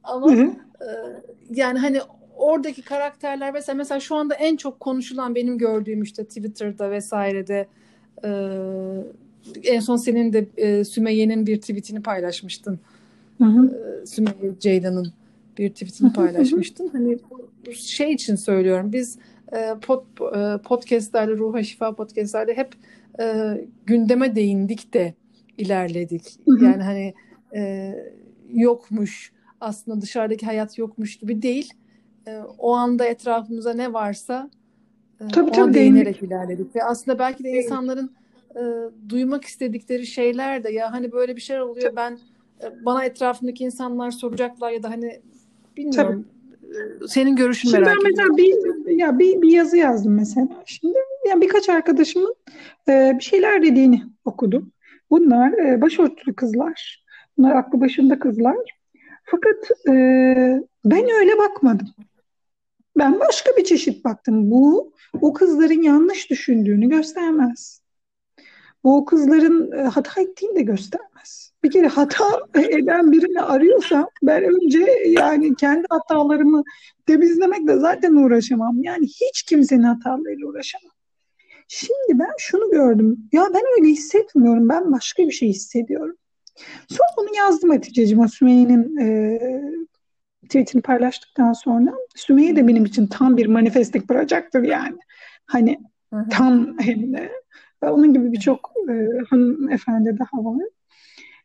Ama 0.04 0.34
e, 0.34 0.86
yani 1.50 1.78
hani 1.78 2.00
oradaki 2.36 2.82
karakterler 2.82 3.52
mesela 3.52 3.76
mesela 3.76 4.00
şu 4.00 4.14
anda 4.14 4.34
en 4.34 4.56
çok 4.56 4.80
konuşulan 4.80 5.34
benim 5.34 5.58
gördüğüm 5.58 6.02
işte 6.02 6.24
Twitter'da 6.24 6.90
vesairede 6.90 7.66
e, 8.24 8.30
en 9.64 9.80
son 9.80 9.96
senin 9.96 10.32
de 10.32 10.46
e, 10.56 10.84
Sümeyye'nin 10.84 11.46
bir 11.46 11.60
tweetini 11.60 12.02
paylaşmıştın. 12.02 12.78
Hı 13.38 13.44
hı. 13.44 14.00
E, 14.02 14.06
Sümeyye 14.06 14.52
Ceylan'ın 14.60 15.12
bir 15.58 15.70
tweetini 15.70 16.12
paylaşmıştın. 16.12 16.88
hani 16.92 17.18
şey 17.74 18.12
için 18.12 18.36
söylüyorum. 18.36 18.92
Biz 18.92 19.18
e, 19.52 19.74
pod, 19.82 20.04
e, 20.36 20.62
podcastlerde, 20.62 21.32
Ruha 21.32 21.62
Şifa 21.62 21.94
podcastlerde 21.94 22.56
hep 22.56 22.74
e, 23.20 23.56
gündeme 23.86 24.36
değindik 24.36 24.94
de 24.94 25.14
ilerledik. 25.58 26.38
Hı 26.48 26.54
hı. 26.54 26.64
Yani 26.64 26.82
hani 26.82 27.14
e, 27.54 27.94
yokmuş 28.52 29.32
aslında 29.60 30.00
dışarıdaki 30.00 30.46
hayat 30.46 30.78
yokmuş 30.78 31.16
gibi 31.16 31.42
değil 31.42 31.72
e, 32.26 32.40
o 32.58 32.72
anda 32.72 33.04
etrafımıza 33.06 33.74
ne 33.74 33.92
varsa 33.92 34.50
e, 35.20 35.28
tabii, 35.28 35.44
ona 35.44 35.52
tabii, 35.52 35.74
değinerek 35.74 36.20
değil. 36.20 36.32
ilerledik. 36.32 36.76
Ve 36.76 36.84
aslında 36.84 37.18
belki 37.18 37.44
de 37.44 37.50
insanların 37.50 38.12
e, 38.56 38.62
duymak 39.08 39.44
istedikleri 39.44 40.06
şeyler 40.06 40.64
de 40.64 40.72
ya 40.72 40.92
hani 40.92 41.12
böyle 41.12 41.36
bir 41.36 41.40
şey 41.40 41.60
oluyor 41.60 41.86
tabii. 41.86 41.96
ben 41.96 42.18
e, 42.62 42.84
bana 42.84 43.04
etrafındaki 43.04 43.64
insanlar 43.64 44.10
soracaklar 44.10 44.70
ya 44.70 44.82
da 44.82 44.90
hani 44.90 45.20
bilmiyorum 45.76 46.26
tabii. 46.68 47.08
senin 47.08 47.36
görüşün 47.36 47.68
Şimdi 47.70 47.80
merak 47.80 47.96
ediyorum. 47.96 48.16
Ben 48.18 48.36
mesela 48.36 48.86
bir, 48.86 48.98
ya 48.98 49.18
bir, 49.18 49.42
bir 49.42 49.50
yazı 49.50 49.76
yazdım 49.76 50.14
mesela. 50.14 50.48
Şimdi 50.66 50.98
yani 51.28 51.40
birkaç 51.40 51.68
arkadaşımın 51.68 52.34
e, 52.88 53.12
bir 53.18 53.24
şeyler 53.24 53.62
dediğini 53.62 54.02
okudum. 54.24 54.72
Bunlar 55.10 55.52
e, 55.52 55.80
başörtülü 55.80 56.34
kızlar. 56.34 57.04
Bunlar 57.38 57.54
aklı 57.56 57.80
başında 57.80 58.18
kızlar. 58.18 58.56
Fakat 59.24 59.70
e, 59.88 59.92
ben 60.84 61.10
öyle 61.20 61.38
bakmadım. 61.38 61.88
Ben 62.98 63.20
başka 63.20 63.56
bir 63.56 63.64
çeşit 63.64 64.04
baktım. 64.04 64.50
Bu 64.50 64.92
o 65.20 65.32
kızların 65.32 65.82
yanlış 65.82 66.30
düşündüğünü 66.30 66.88
göstermez. 66.88 67.82
Bu 68.84 68.96
o 68.96 69.04
kızların 69.04 69.72
e, 69.72 69.82
hata 69.82 70.20
ettiğini 70.20 70.56
de 70.56 70.62
göstermez. 70.62 71.52
Bir 71.64 71.70
kere 71.70 71.88
hata 71.88 72.24
eden 72.54 73.12
birini 73.12 73.42
arıyorsam 73.42 74.08
ben 74.22 74.44
önce 74.44 74.86
yani 75.06 75.54
kendi 75.54 75.86
hatalarımı 75.90 76.62
temizlemekle 77.06 77.76
zaten 77.76 78.14
uğraşamam. 78.14 78.82
Yani 78.82 79.06
hiç 79.06 79.42
kimsenin 79.42 79.82
hatalarıyla 79.82 80.46
uğraşamam. 80.46 80.92
Şimdi 81.68 82.18
ben 82.18 82.32
şunu 82.38 82.70
gördüm. 82.70 83.18
Ya 83.32 83.46
ben 83.54 83.62
öyle 83.78 83.88
hissetmiyorum. 83.88 84.68
Ben 84.68 84.92
başka 84.92 85.22
bir 85.22 85.32
şey 85.32 85.48
hissediyorum. 85.48 86.16
Sonra 86.88 87.08
bunu 87.16 87.36
yazdım 87.36 87.70
Hatice'cim. 87.70 88.20
O 88.20 88.28
Sümeyye'nin 88.28 88.96
e, 88.96 89.38
tweetini 90.52 90.82
paylaştıktan 90.82 91.52
sonra 91.52 91.94
Sümeyye 92.14 92.56
de 92.56 92.68
benim 92.68 92.84
için 92.84 93.06
tam 93.06 93.36
bir 93.36 93.46
manifestik 93.46 94.08
project'tır 94.08 94.62
yani. 94.62 94.98
Hani 95.46 95.80
hı 96.12 96.16
hı. 96.16 96.28
tam 96.30 96.78
hem 96.78 97.12
de. 97.12 97.32
Onun 97.82 98.14
gibi 98.14 98.32
birçok 98.32 98.72
e, 98.88 98.94
hanımefendi 99.30 100.18
daha 100.18 100.44
var. 100.44 100.62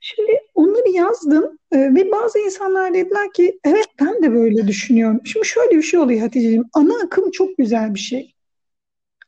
Şimdi 0.02 0.32
onları 0.56 0.90
yazdım 0.90 1.58
e, 1.72 1.78
ve 1.96 2.12
bazı 2.12 2.40
insanlar 2.40 2.94
dediler 2.94 3.34
ki 3.34 3.60
evet 3.64 3.88
ben 4.02 4.24
de 4.24 4.32
böyle 4.32 4.68
düşünüyorum. 4.68 5.22
Şimdi 5.26 5.46
şöyle 5.46 5.78
bir 5.78 5.84
şey 5.84 6.00
oluyor 6.00 6.22
Hatice'ciğim. 6.22 6.66
Ana 6.74 6.94
akım 7.04 7.32
çok 7.32 7.58
güzel 7.58 7.94
bir 7.94 8.00
şey. 8.00 8.34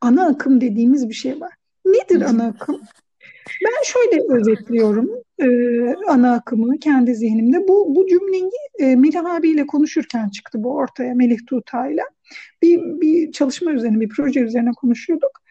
Ana 0.02 0.28
akım 0.28 0.62
dediğimiz 0.62 1.10
bir 1.10 1.14
şey 1.14 1.42
var. 1.42 1.54
Nedir 1.86 2.22
ana 2.22 2.48
akım? 2.48 2.82
Ben 3.66 3.84
şöyle 3.84 4.34
özetliyorum 4.34 5.10
e, 5.40 5.48
ana 6.08 6.34
akımı 6.34 6.80
kendi 6.80 7.16
zihnimde. 7.16 7.68
Bu, 7.68 7.96
bu 7.96 8.08
cümleyi 8.08 8.52
e, 8.80 8.96
Melih 8.96 9.26
abiyle 9.26 9.68
konuşurken 9.68 10.30
çıktı 10.30 10.64
bu 10.64 10.76
ortaya 10.76 11.14
Melih 11.14 11.40
Tuğta'yla. 11.48 12.04
Bir, 12.62 12.80
bir 13.02 13.32
çalışma 13.32 13.72
üzerine, 13.72 14.00
bir 14.00 14.10
proje 14.10 14.40
üzerine 14.40 14.72
konuşuyorduk. 14.72 15.42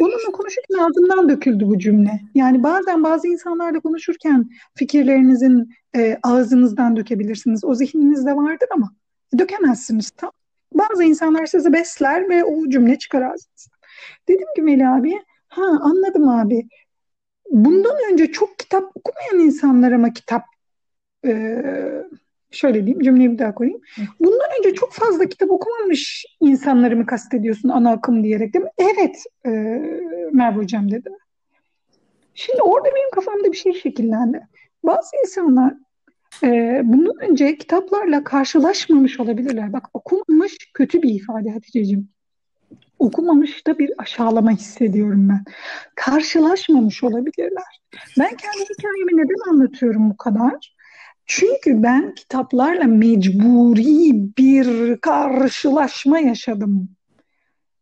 Onunla 0.00 0.32
konuşurken 0.32 0.78
ağzımdan 0.78 1.28
döküldü 1.28 1.66
bu 1.66 1.78
cümle. 1.78 2.20
Yani 2.34 2.62
bazen 2.62 3.04
bazı 3.04 3.28
insanlarla 3.28 3.80
konuşurken 3.80 4.50
fikirlerinizin 4.74 5.70
e, 5.96 6.18
ağzınızdan 6.22 6.96
dökebilirsiniz. 6.96 7.64
O 7.64 7.74
zihninizde 7.74 8.36
vardır 8.36 8.68
ama 8.74 8.94
dökemezsiniz 9.38 10.10
tam. 10.10 10.30
Bazı 10.74 11.04
insanlar 11.04 11.46
sizi 11.46 11.72
besler 11.72 12.28
ve 12.28 12.44
o 12.44 12.68
cümle 12.68 12.98
çıkar 12.98 13.22
ağzınızdan. 13.22 13.78
Dedim 14.28 14.46
ki 14.56 14.62
Melih 14.62 14.92
abi, 14.92 15.12
ha 15.48 15.64
anladım 15.80 16.28
abi 16.28 16.68
bundan 17.50 17.96
önce 18.12 18.32
çok 18.32 18.58
kitap 18.58 18.84
okumayan 18.94 19.46
insanlar 19.46 19.92
ama 19.92 20.12
kitap 20.12 20.42
e, 21.26 21.62
şöyle 22.50 22.86
diyeyim 22.86 23.00
cümleyi 23.00 23.32
bir 23.32 23.38
daha 23.38 23.54
koyayım. 23.54 23.80
Bundan 24.20 24.48
önce 24.58 24.74
çok 24.74 24.92
fazla 24.92 25.28
kitap 25.28 25.50
okumamış 25.50 26.26
insanları 26.40 26.96
mı 26.96 27.06
kastediyorsun 27.06 27.68
ana 27.68 27.90
akım 27.90 28.24
diyerek 28.24 28.54
değil 28.54 28.64
mi? 28.64 28.70
Evet 28.78 29.16
e, 29.46 29.50
Merve 30.32 30.56
Hocam 30.56 30.90
dedi. 30.90 31.10
Şimdi 32.34 32.62
orada 32.62 32.88
benim 32.94 33.10
kafamda 33.10 33.52
bir 33.52 33.56
şey 33.56 33.72
şekillendi. 33.72 34.40
Bazı 34.84 35.10
insanlar 35.24 35.74
Ee, 36.42 36.80
bundan 36.84 37.30
önce 37.30 37.58
kitaplarla 37.58 38.24
karşılaşmamış 38.24 39.20
olabilirler. 39.20 39.72
Bak 39.72 39.86
okumamış 39.94 40.56
kötü 40.74 41.02
bir 41.02 41.10
ifade 41.10 41.50
Hatice'ciğim. 41.50 42.08
Okumamış 42.98 43.66
da 43.66 43.78
bir 43.78 43.90
aşağılama 43.98 44.50
hissediyorum 44.50 45.28
ben. 45.28 45.44
Karşılaşmamış 45.94 47.04
olabilirler. 47.04 47.80
Ben 48.18 48.28
kendi 48.36 48.64
hikayemi 48.78 49.12
neden 49.12 49.50
anlatıyorum 49.50 50.10
bu 50.10 50.16
kadar? 50.16 50.76
Çünkü 51.26 51.82
ben 51.82 52.14
kitaplarla 52.14 52.84
mecburi 52.84 54.14
bir 54.38 54.96
karşılaşma 54.96 56.18
yaşadım. 56.18 56.88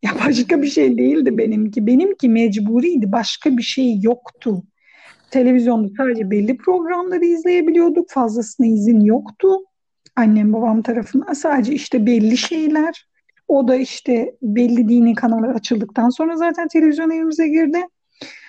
Ya 0.02 0.10
başka 0.26 0.62
bir 0.62 0.66
şey 0.66 0.98
değildi 0.98 1.38
benimki. 1.38 1.86
Benimki 1.86 2.28
mecburiydi. 2.28 3.12
Başka 3.12 3.56
bir 3.56 3.62
şey 3.62 4.00
yoktu. 4.00 4.62
Televizyonda 5.30 5.88
sadece 5.96 6.30
belli 6.30 6.56
programları 6.56 7.24
izleyebiliyorduk. 7.24 8.10
Fazlasına 8.10 8.66
izin 8.66 9.00
yoktu. 9.00 9.48
Annem 10.16 10.52
babam 10.52 10.82
tarafından 10.82 11.32
sadece 11.32 11.72
işte 11.72 12.06
belli 12.06 12.36
şeyler. 12.36 13.06
O 13.48 13.68
da 13.68 13.76
işte 13.76 14.34
belli 14.42 14.88
dini 14.88 15.14
kanallar 15.14 15.54
açıldıktan 15.54 16.10
sonra 16.10 16.36
zaten 16.36 16.68
televizyon 16.68 17.10
evimize 17.10 17.48
girdi. 17.48 17.82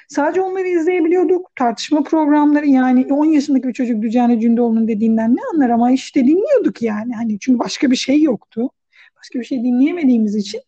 Sadece 0.10 0.42
onları 0.42 0.68
izleyebiliyorduk. 0.68 1.52
Tartışma 1.56 2.04
programları 2.04 2.68
yani 2.68 3.14
10 3.14 3.26
yaşındaki 3.26 3.68
bir 3.68 3.74
çocuk 3.74 4.02
Dücane 4.02 4.40
Cündoğlu'nun 4.40 4.88
dediğinden 4.88 5.36
ne 5.36 5.40
anlar 5.54 5.70
ama 5.70 5.92
işte 5.92 6.26
dinliyorduk 6.26 6.82
yani. 6.82 7.14
Hani 7.14 7.40
çünkü 7.40 7.60
başka 7.60 7.92
bir 7.92 7.96
şey 7.96 8.22
yoktu. 8.22 8.70
Başka 9.18 9.40
bir 9.40 9.46
şey 9.46 9.64
dinleyemediğimiz 9.64 10.36
için 10.36 10.62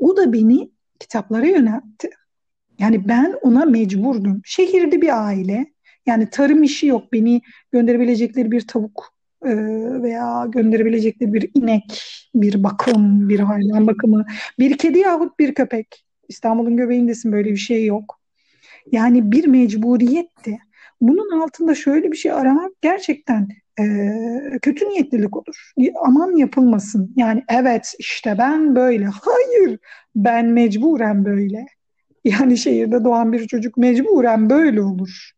o 0.00 0.16
da 0.16 0.32
beni 0.32 0.70
kitaplara 0.98 1.46
yöneltti. 1.46 2.10
Yani 2.78 3.08
ben 3.08 3.34
ona 3.42 3.64
mecburdum. 3.64 4.42
Şehirde 4.44 5.02
bir 5.02 5.26
aile. 5.26 5.66
Yani 6.06 6.30
tarım 6.30 6.62
işi 6.62 6.86
yok. 6.86 7.12
Beni 7.12 7.40
gönderebilecekleri 7.72 8.50
bir 8.50 8.66
tavuk 8.66 9.15
e, 9.46 9.56
veya 10.02 10.46
gönderebilecekleri 10.48 11.32
bir 11.32 11.50
inek, 11.54 12.02
bir 12.34 12.62
bakım, 12.62 13.28
bir 13.28 13.40
hayvan 13.40 13.86
bakımı, 13.86 14.26
bir 14.58 14.78
kedi 14.78 14.98
yahut 14.98 15.38
bir 15.38 15.54
köpek. 15.54 16.04
İstanbul'un 16.28 16.76
göbeğindesin 16.76 17.32
böyle 17.32 17.50
bir 17.50 17.56
şey 17.56 17.86
yok. 17.86 18.20
Yani 18.92 19.32
bir 19.32 19.46
mecburiyetti. 19.46 20.58
Bunun 21.00 21.40
altında 21.40 21.74
şöyle 21.74 22.12
bir 22.12 22.16
şey 22.16 22.32
aramak 22.32 22.72
gerçekten 22.82 23.48
e, 23.80 23.84
kötü 24.62 24.88
niyetlilik 24.88 25.36
olur. 25.36 25.72
Aman 26.04 26.36
yapılmasın. 26.36 27.12
Yani 27.16 27.44
evet 27.48 27.94
işte 27.98 28.38
ben 28.38 28.76
böyle. 28.76 29.04
Hayır 29.06 29.78
ben 30.16 30.46
mecburen 30.46 31.24
böyle. 31.24 31.66
Yani 32.24 32.58
şehirde 32.58 33.04
doğan 33.04 33.32
bir 33.32 33.46
çocuk 33.46 33.76
mecburen 33.76 34.50
böyle 34.50 34.82
olur. 34.82 35.30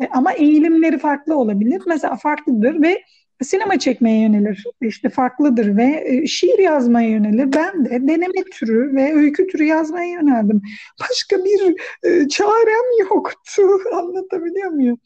E, 0.00 0.06
ama 0.12 0.32
eğilimleri 0.32 0.98
farklı 0.98 1.36
olabilir. 1.36 1.82
Mesela 1.86 2.16
farklıdır 2.16 2.82
ve 2.82 3.02
sinema 3.42 3.78
çekmeye 3.78 4.20
yönelir. 4.20 4.64
İşte 4.82 5.08
farklıdır 5.08 5.76
ve 5.76 6.04
e, 6.06 6.26
şiir 6.26 6.58
yazmaya 6.58 7.08
yönelir. 7.08 7.52
Ben 7.52 7.84
de 7.84 7.90
deneme 7.90 8.44
türü 8.52 8.94
ve 8.94 9.14
öykü 9.14 9.46
türü 9.46 9.64
yazmaya 9.64 10.10
yöneldim. 10.10 10.62
Başka 11.00 11.44
bir 11.44 11.74
e, 12.02 12.28
çarem 12.28 13.00
yoktu. 13.00 13.62
Anlatabiliyor 13.92 14.70
muyum? 14.70 14.98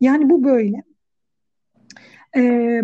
Yani 0.00 0.30
bu 0.30 0.44
böyle. 0.44 0.82
Ee, 2.36 2.80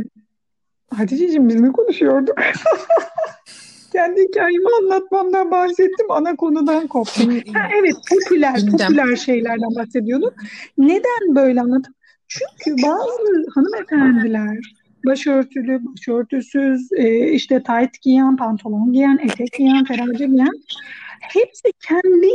Hatice'ciğim 0.95 1.49
biz 1.49 1.61
ne 1.61 1.73
konuşuyorduk? 1.73 2.39
Kendi 3.93 4.23
hikayemi 4.23 4.67
anlatmamdan 4.83 5.51
bahsettim. 5.51 6.11
Ana 6.11 6.37
konudan 6.37 6.87
koptum. 6.87 7.31
Ha, 7.31 7.69
evet 7.81 7.95
popüler, 8.11 8.61
popüler 8.71 9.17
şeylerden 9.17 9.75
bahsediyorduk. 9.77 10.35
Neden 10.79 11.35
böyle 11.35 11.61
anlattım? 11.61 11.95
Çünkü 12.29 12.83
bazı 12.83 13.47
hanımefendiler 13.55 14.80
başörtülü, 15.07 15.81
başörtüsüz, 15.85 16.89
e, 16.93 17.33
işte 17.33 17.63
tayt 17.63 18.03
giyen, 18.03 18.37
pantolon 18.37 18.93
giyen, 18.93 19.19
etek 19.23 19.53
giyen, 19.53 19.85
ferace 19.85 20.27
giyen 20.27 20.53
hepsi 21.21 21.73
kendi 21.89 22.29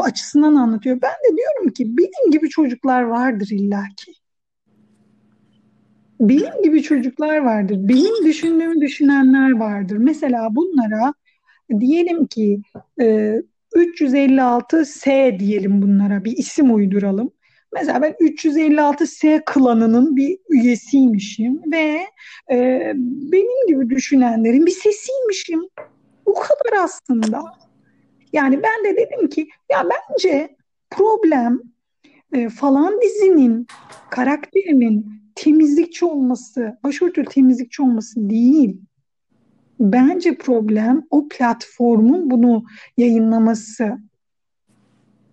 açısından 0.00 0.54
anlatıyor. 0.54 0.98
Ben 1.02 1.10
de 1.10 1.36
diyorum 1.36 1.72
ki 1.72 1.96
benim 1.98 2.30
gibi 2.32 2.48
çocuklar 2.48 3.02
vardır 3.02 3.48
illaki. 3.50 4.12
Benim 6.20 6.62
gibi 6.64 6.82
çocuklar 6.82 7.38
vardır. 7.38 7.76
Benim 7.80 8.26
düşündüğümü 8.26 8.80
düşünenler 8.80 9.50
vardır. 9.50 9.96
Mesela 9.96 10.48
bunlara 10.50 11.14
diyelim 11.80 12.26
ki 12.26 12.60
e, 13.00 13.36
356S 13.76 15.38
diyelim 15.38 15.82
bunlara 15.82 16.24
bir 16.24 16.32
isim 16.32 16.74
uyduralım. 16.74 17.30
Mesela 17.78 18.02
ben 18.02 18.12
356S 18.12 19.42
klanının 19.44 20.16
bir 20.16 20.38
üyesiymişim 20.48 21.72
ve 21.72 22.06
e, 22.50 22.92
benim 23.32 23.66
gibi 23.68 23.90
düşünenlerin 23.90 24.66
bir 24.66 24.70
sesiymişim. 24.70 25.60
Bu 26.26 26.34
kadar 26.34 26.84
aslında. 26.84 27.42
Yani 28.32 28.62
ben 28.62 28.84
de 28.84 28.96
dedim 28.96 29.28
ki 29.28 29.48
ya 29.72 29.88
bence 29.90 30.56
problem 30.90 31.60
e, 32.32 32.48
falan 32.48 33.00
dizinin 33.02 33.66
karakterinin 34.10 35.06
temizlikçi 35.34 36.04
olması, 36.04 36.78
başörtülü 36.84 37.24
temizlikçi 37.24 37.82
olması 37.82 38.30
değil. 38.30 38.80
Bence 39.80 40.38
problem 40.38 41.06
o 41.10 41.28
platformun 41.28 42.30
bunu 42.30 42.64
yayınlaması. 42.96 43.98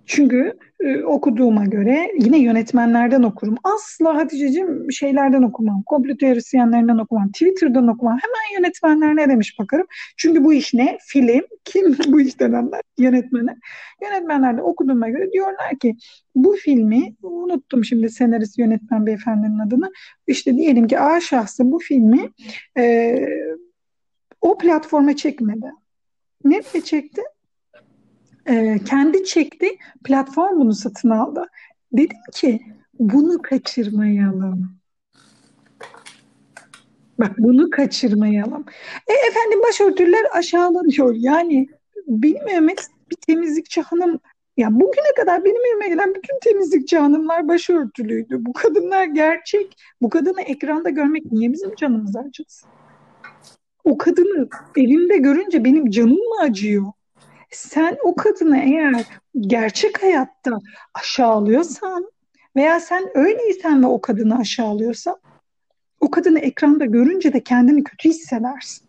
Çünkü 0.05 0.53
e, 0.79 1.03
okuduğuma 1.03 1.65
göre 1.65 2.11
yine 2.19 2.39
yönetmenlerden 2.39 3.23
okurum. 3.23 3.55
Asla 3.63 4.15
Hatice'cim 4.15 4.91
şeylerden 4.91 5.41
okumam. 5.41 5.83
Komplo 5.83 6.17
teorisyenlerinden 6.17 6.97
okumam. 6.97 7.31
Twitter'dan 7.31 7.87
okumam. 7.87 8.19
Hemen 8.21 8.59
yönetmenler 8.59 9.15
ne 9.15 9.29
demiş 9.29 9.59
bakarım. 9.59 9.87
Çünkü 10.17 10.43
bu 10.43 10.53
iş 10.53 10.73
ne? 10.73 10.97
Film. 11.01 11.41
Kim 11.65 11.97
bu 12.07 12.21
işten 12.21 12.51
anlar? 12.51 12.81
Yönetmeni. 12.97 13.55
Yönetmenlerde 14.03 14.61
okuduğuma 14.61 15.09
göre 15.09 15.31
diyorlar 15.31 15.79
ki 15.79 15.95
bu 16.35 16.55
filmi 16.55 17.15
unuttum 17.21 17.85
şimdi 17.85 18.09
senarist 18.09 18.59
yönetmen 18.59 19.05
beyefendinin 19.05 19.59
adını. 19.59 19.91
İşte 20.27 20.57
diyelim 20.57 20.87
ki 20.87 20.99
A 20.99 21.19
şahsı 21.19 21.71
bu 21.71 21.79
filmi 21.79 22.29
e, 22.77 23.15
o 24.41 24.57
platforma 24.57 25.15
çekmedi. 25.15 25.71
Nereye 26.43 26.81
çekti? 26.81 27.21
E, 28.49 28.79
kendi 28.85 29.23
çekti, 29.23 29.77
platform 30.03 30.59
bunu 30.59 30.73
satın 30.73 31.09
aldı. 31.09 31.45
Dedim 31.91 32.17
ki 32.33 32.59
bunu 32.99 33.41
kaçırmayalım. 33.41 34.77
Bak 37.19 37.31
bunu 37.37 37.69
kaçırmayalım. 37.69 38.65
E, 39.07 39.13
efendim 39.27 39.61
başörtüler 39.69 40.25
aşağılanıyor. 40.33 41.15
Yani 41.15 41.67
benim 42.07 42.47
evime 42.47 42.75
bir 43.11 43.15
temizlikçi 43.15 43.81
hanım 43.81 44.19
ya 44.57 44.69
bugüne 44.71 45.13
kadar 45.17 45.45
benim 45.45 45.65
evime 45.71 45.87
gelen 45.87 46.15
bütün 46.15 46.39
temizlikçi 46.39 46.97
hanımlar 46.97 47.47
başörtülüydü. 47.47 48.45
Bu 48.45 48.53
kadınlar 48.53 49.05
gerçek. 49.05 49.77
Bu 50.01 50.09
kadını 50.09 50.41
ekranda 50.41 50.89
görmek 50.89 51.31
niye 51.31 51.53
bizim 51.53 51.75
canımız 51.75 52.15
acısın? 52.15 52.69
O 53.83 53.97
kadını 53.97 54.49
elimde 54.77 55.17
görünce 55.17 55.65
benim 55.65 55.89
canım 55.89 56.17
mı 56.17 56.41
acıyor? 56.41 56.85
Sen 57.53 57.97
o 58.03 58.15
kadını 58.15 58.57
eğer 58.57 59.05
gerçek 59.39 60.03
hayatta 60.03 60.59
aşağılıyorsan 60.93 62.11
veya 62.55 62.79
sen 62.79 63.09
öyleysen 63.17 63.83
ve 63.83 63.87
o 63.87 64.01
kadını 64.01 64.37
aşağılıyorsan 64.37 65.15
o 65.99 66.11
kadını 66.11 66.39
ekranda 66.39 66.85
görünce 66.85 67.33
de 67.33 67.43
kendini 67.43 67.83
kötü 67.83 68.09
hissedersin. 68.09 68.87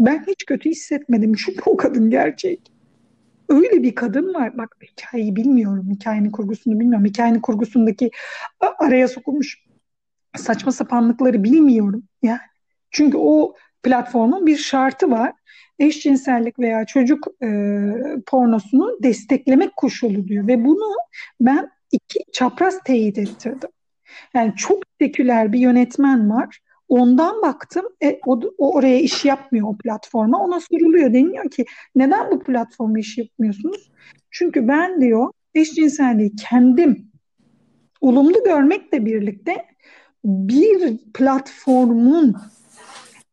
Ben 0.00 0.24
hiç 0.26 0.44
kötü 0.44 0.70
hissetmedim 0.70 1.34
çünkü 1.34 1.62
o 1.66 1.76
kadın 1.76 2.10
gerçek. 2.10 2.72
Öyle 3.48 3.82
bir 3.82 3.94
kadın 3.94 4.34
var. 4.34 4.58
Bak 4.58 4.76
hikayeyi 4.82 5.36
bilmiyorum. 5.36 5.88
Hikayenin 5.90 6.30
kurgusunu 6.30 6.80
bilmiyorum. 6.80 7.06
Hikayenin 7.06 7.40
kurgusundaki 7.40 8.10
araya 8.78 9.08
sokulmuş 9.08 9.64
saçma 10.36 10.72
sapanlıkları 10.72 11.44
bilmiyorum. 11.44 12.02
Yani. 12.22 12.40
Çünkü 12.90 13.16
o 13.16 13.54
platformun 13.82 14.46
bir 14.46 14.56
şartı 14.56 15.10
var 15.10 15.32
eşcinsellik 15.80 16.58
veya 16.58 16.84
çocuk 16.84 17.26
e, 17.42 17.48
pornosunu 18.26 18.98
desteklemek 19.02 19.76
koşulu 19.76 20.28
diyor. 20.28 20.46
Ve 20.46 20.64
bunu 20.64 20.94
ben 21.40 21.70
iki 21.92 22.20
çapraz 22.32 22.78
teyit 22.84 23.18
ettirdim. 23.18 23.70
Yani 24.34 24.52
çok 24.56 24.82
seküler 25.00 25.52
bir 25.52 25.58
yönetmen 25.58 26.30
var. 26.30 26.58
Ondan 26.88 27.42
baktım, 27.42 27.84
e, 28.02 28.20
o, 28.26 28.40
o 28.58 28.74
oraya 28.74 29.00
iş 29.00 29.24
yapmıyor 29.24 29.68
o 29.68 29.76
platforma. 29.76 30.44
Ona 30.44 30.60
soruluyor, 30.60 31.12
deniyor 31.12 31.50
ki 31.50 31.64
neden 31.94 32.30
bu 32.30 32.42
platforma 32.42 32.98
iş 32.98 33.18
yapmıyorsunuz? 33.18 33.90
Çünkü 34.30 34.68
ben 34.68 35.00
diyor 35.00 35.32
eşcinselliği 35.54 36.36
kendim 36.36 37.10
olumlu 38.00 38.44
görmekle 38.44 39.06
birlikte 39.06 39.64
bir 40.24 40.98
platformun 41.14 42.36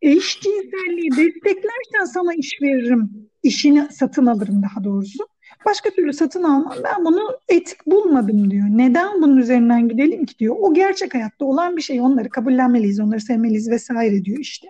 eşcinselliği 0.07 1.11
desteklersen 1.11 2.05
sana 2.13 2.33
iş 2.33 2.61
veririm. 2.61 3.09
İşini 3.43 3.87
satın 3.91 4.25
alırım 4.25 4.63
daha 4.63 4.83
doğrusu. 4.83 5.27
başka 5.65 5.89
türlü 5.89 6.13
satın 6.13 6.43
almam. 6.43 6.73
Ben 6.83 7.05
bunu 7.05 7.39
etik 7.49 7.85
bulmadım 7.87 8.51
diyor. 8.51 8.65
Neden 8.69 9.21
bunun 9.21 9.37
üzerinden 9.37 9.89
gidelim 9.89 10.25
ki 10.25 10.39
diyor. 10.39 10.55
O 10.59 10.73
gerçek 10.73 11.13
hayatta 11.13 11.45
olan 11.45 11.77
bir 11.77 11.81
şey. 11.81 12.01
Onları 12.01 12.29
kabullenmeliyiz, 12.29 12.99
onları 12.99 13.21
sevmeliyiz 13.21 13.71
vesaire 13.71 14.25
diyor 14.25 14.39
işte. 14.39 14.67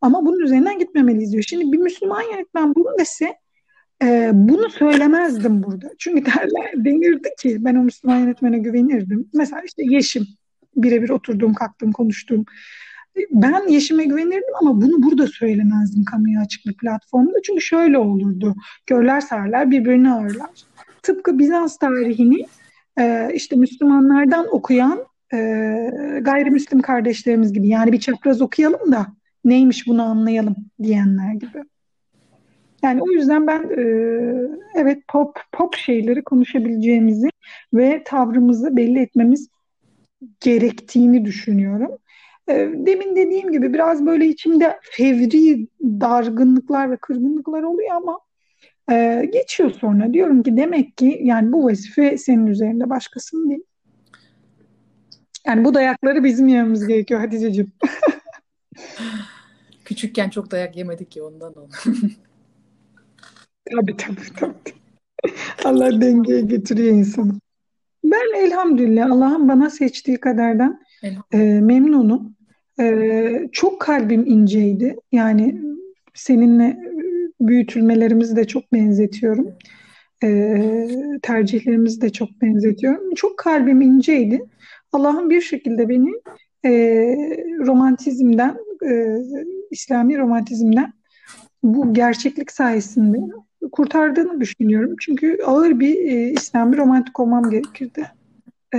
Ama 0.00 0.26
bunun 0.26 0.40
üzerinden 0.40 0.78
gitmemeliyiz 0.78 1.32
diyor. 1.32 1.44
Şimdi 1.48 1.72
bir 1.72 1.78
Müslüman 1.78 2.22
yönetmen 2.22 2.74
bunu 2.74 2.98
dese 2.98 3.34
e, 4.02 4.30
bunu 4.34 4.70
söylemezdim 4.70 5.62
burada. 5.62 5.90
Çünkü 5.98 6.24
derler, 6.26 6.84
denirdi 6.84 7.28
ki 7.42 7.56
ben 7.60 7.74
o 7.74 7.82
Müslüman 7.82 8.18
yönetmene 8.18 8.58
güvenirdim. 8.58 9.28
Mesela 9.34 9.62
işte 9.64 9.82
Yeşim 9.86 10.26
birebir 10.76 11.10
oturduğum, 11.10 11.54
kalktığım, 11.54 11.92
konuştuğum. 11.92 12.44
Ben 13.30 13.68
Yeşim'e 13.68 14.04
güvenirdim 14.04 14.54
ama 14.60 14.80
bunu 14.80 15.02
burada 15.02 15.26
söylemezdim 15.26 16.04
kamuya 16.04 16.40
açık 16.40 16.66
bir 16.66 16.76
platformda. 16.76 17.42
Çünkü 17.44 17.60
şöyle 17.60 17.98
olurdu. 17.98 18.54
Görler 18.86 19.20
sarlar, 19.20 19.70
birbirini 19.70 20.10
ağırlar. 20.10 20.50
Tıpkı 21.02 21.38
Bizans 21.38 21.76
tarihini 21.76 22.46
e, 22.98 23.30
işte 23.34 23.56
Müslümanlardan 23.56 24.54
okuyan 24.54 25.04
e, 25.32 25.38
gayrimüslim 26.22 26.82
kardeşlerimiz 26.82 27.52
gibi. 27.52 27.68
Yani 27.68 27.92
bir 27.92 28.00
çapraz 28.00 28.42
okuyalım 28.42 28.92
da 28.92 29.06
neymiş 29.44 29.86
bunu 29.86 30.02
anlayalım 30.02 30.56
diyenler 30.82 31.32
gibi. 31.32 31.64
Yani 32.82 33.02
o 33.02 33.10
yüzden 33.10 33.46
ben 33.46 33.62
e, 33.62 33.82
evet 34.74 34.98
pop 35.08 35.38
pop 35.52 35.74
şeyleri 35.74 36.24
konuşabileceğimizi 36.24 37.28
ve 37.74 38.02
tavrımızı 38.04 38.76
belli 38.76 38.98
etmemiz 38.98 39.48
gerektiğini 40.40 41.24
düşünüyorum. 41.24 41.90
E, 42.50 42.70
demin 42.86 43.16
dediğim 43.16 43.52
gibi 43.52 43.72
biraz 43.74 44.06
böyle 44.06 44.26
içimde 44.26 44.78
fevri 44.82 45.68
dargınlıklar 45.82 46.90
ve 46.90 46.96
kırgınlıklar 46.96 47.62
oluyor 47.62 47.90
ama 47.90 48.20
e, 48.90 49.24
geçiyor 49.32 49.70
sonra. 49.70 50.12
Diyorum 50.12 50.42
ki 50.42 50.56
demek 50.56 50.96
ki 50.96 51.20
yani 51.22 51.52
bu 51.52 51.64
vazife 51.64 52.18
senin 52.18 52.46
üzerinde 52.46 52.90
başkasının 52.90 53.50
değil. 53.50 53.64
Yani 55.46 55.64
bu 55.64 55.74
dayakları 55.74 56.24
bizim 56.24 56.48
yememiz 56.48 56.86
gerekiyor 56.86 57.20
Hatice'ciğim. 57.20 57.72
Küçükken 59.84 60.30
çok 60.30 60.50
dayak 60.50 60.76
yemedik 60.76 61.16
ya 61.16 61.24
ondan 61.24 61.54
oldu. 61.54 61.72
tabii 63.70 63.96
tabii 63.96 64.34
tabii. 64.36 64.54
Allah 65.64 66.00
dengeye 66.00 66.40
getiriyor 66.40 66.94
insanı. 66.94 67.32
Ben 68.04 68.46
elhamdülillah 68.46 69.10
Allah'ın 69.10 69.48
bana 69.48 69.70
seçtiği 69.70 70.20
kadardan 70.20 70.80
e, 71.32 71.38
memnunum. 71.38 72.36
E, 72.80 73.48
çok 73.52 73.80
kalbim 73.80 74.26
inceydi. 74.26 74.96
Yani 75.12 75.60
seninle 76.14 76.78
büyütülmelerimizi 77.40 78.36
de 78.36 78.44
çok 78.44 78.72
benzetiyorum. 78.72 79.48
E, 80.24 80.58
tercihlerimizi 81.22 82.00
de 82.00 82.10
çok 82.10 82.42
benzetiyorum. 82.42 83.14
Çok 83.14 83.38
kalbim 83.38 83.80
inceydi. 83.80 84.44
Allah'ın 84.92 85.30
bir 85.30 85.40
şekilde 85.40 85.88
beni 85.88 86.10
e, 86.64 86.70
romantizmden, 87.66 88.56
e, 88.90 89.16
İslami 89.70 90.18
romantizmden 90.18 90.92
bu 91.62 91.94
gerçeklik 91.94 92.52
sayesinde 92.52 93.18
kurtardığını 93.72 94.40
düşünüyorum. 94.40 94.96
Çünkü 95.00 95.38
ağır 95.46 95.80
bir 95.80 95.94
e, 95.94 96.32
İslami 96.32 96.76
romantik 96.76 97.20
olmam 97.20 97.50
gerekirdi. 97.50 98.06
E, 98.74 98.78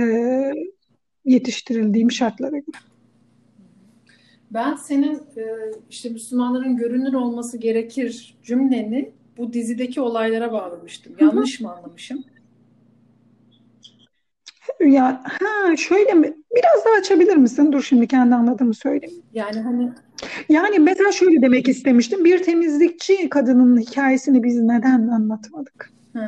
yetiştirildiğim 1.24 2.10
şartlara 2.10 2.58
göre. 2.58 2.91
Ben 4.54 4.74
senin 4.74 5.14
e, 5.14 5.44
işte 5.90 6.08
Müslümanların 6.08 6.76
görünür 6.76 7.12
olması 7.12 7.58
gerekir 7.58 8.36
cümleni 8.42 9.12
bu 9.36 9.52
dizideki 9.52 10.00
olaylara 10.00 10.52
bağlamıştım. 10.52 11.12
Yanlış 11.20 11.60
mı 11.60 11.72
anlamışım? 11.72 12.24
Ya 14.80 15.22
ha 15.24 15.76
şöyle 15.76 16.12
mi? 16.12 16.34
Biraz 16.56 16.84
daha 16.84 16.94
açabilir 16.94 17.36
misin? 17.36 17.72
Dur 17.72 17.82
şimdi 17.82 18.08
kendi 18.08 18.34
anladığımı 18.34 18.74
söyleyeyim. 18.74 19.22
Yani 19.32 19.60
hani 19.60 19.92
yani 20.48 20.78
mesela 20.78 21.12
şöyle 21.12 21.42
demek 21.42 21.68
istemiştim. 21.68 22.24
Bir 22.24 22.42
temizlikçi 22.42 23.28
kadının 23.28 23.80
hikayesini 23.80 24.42
biz 24.42 24.62
neden 24.62 25.08
anlatmadık? 25.08 25.90
Hmm. 26.12 26.22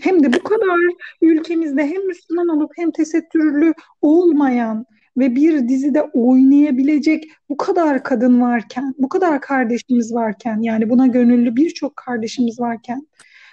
Hem 0.00 0.22
de 0.22 0.32
bu 0.32 0.42
kadar 0.42 0.78
ülkemizde 1.22 1.86
hem 1.86 2.06
Müslüman 2.06 2.48
olup 2.48 2.70
hem 2.76 2.90
tesettürlü 2.90 3.74
olmayan 4.02 4.86
ve 5.18 5.36
bir 5.36 5.68
dizide 5.68 6.02
oynayabilecek 6.02 7.24
bu 7.48 7.56
kadar 7.56 8.02
kadın 8.02 8.40
varken, 8.40 8.94
bu 8.98 9.08
kadar 9.08 9.40
kardeşimiz 9.40 10.14
varken, 10.14 10.62
yani 10.62 10.90
buna 10.90 11.06
gönüllü 11.06 11.56
birçok 11.56 11.96
kardeşimiz 11.96 12.60
varken, 12.60 13.06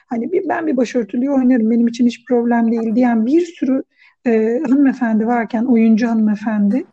hani 0.07 0.31
bir, 0.31 0.49
ben 0.49 0.67
bir 0.67 0.77
başörtülüyü 0.77 1.31
oynarım, 1.31 1.71
benim 1.71 1.87
için 1.87 2.07
hiç 2.07 2.25
problem 2.25 2.71
değil 2.71 2.95
diyen 2.95 3.25
bir 3.25 3.45
sürü 3.45 3.83
e, 4.25 4.59
hanımefendi 4.69 5.27
varken, 5.27 5.65
oyuncu 5.65 6.07
hanımefendi, 6.07 6.85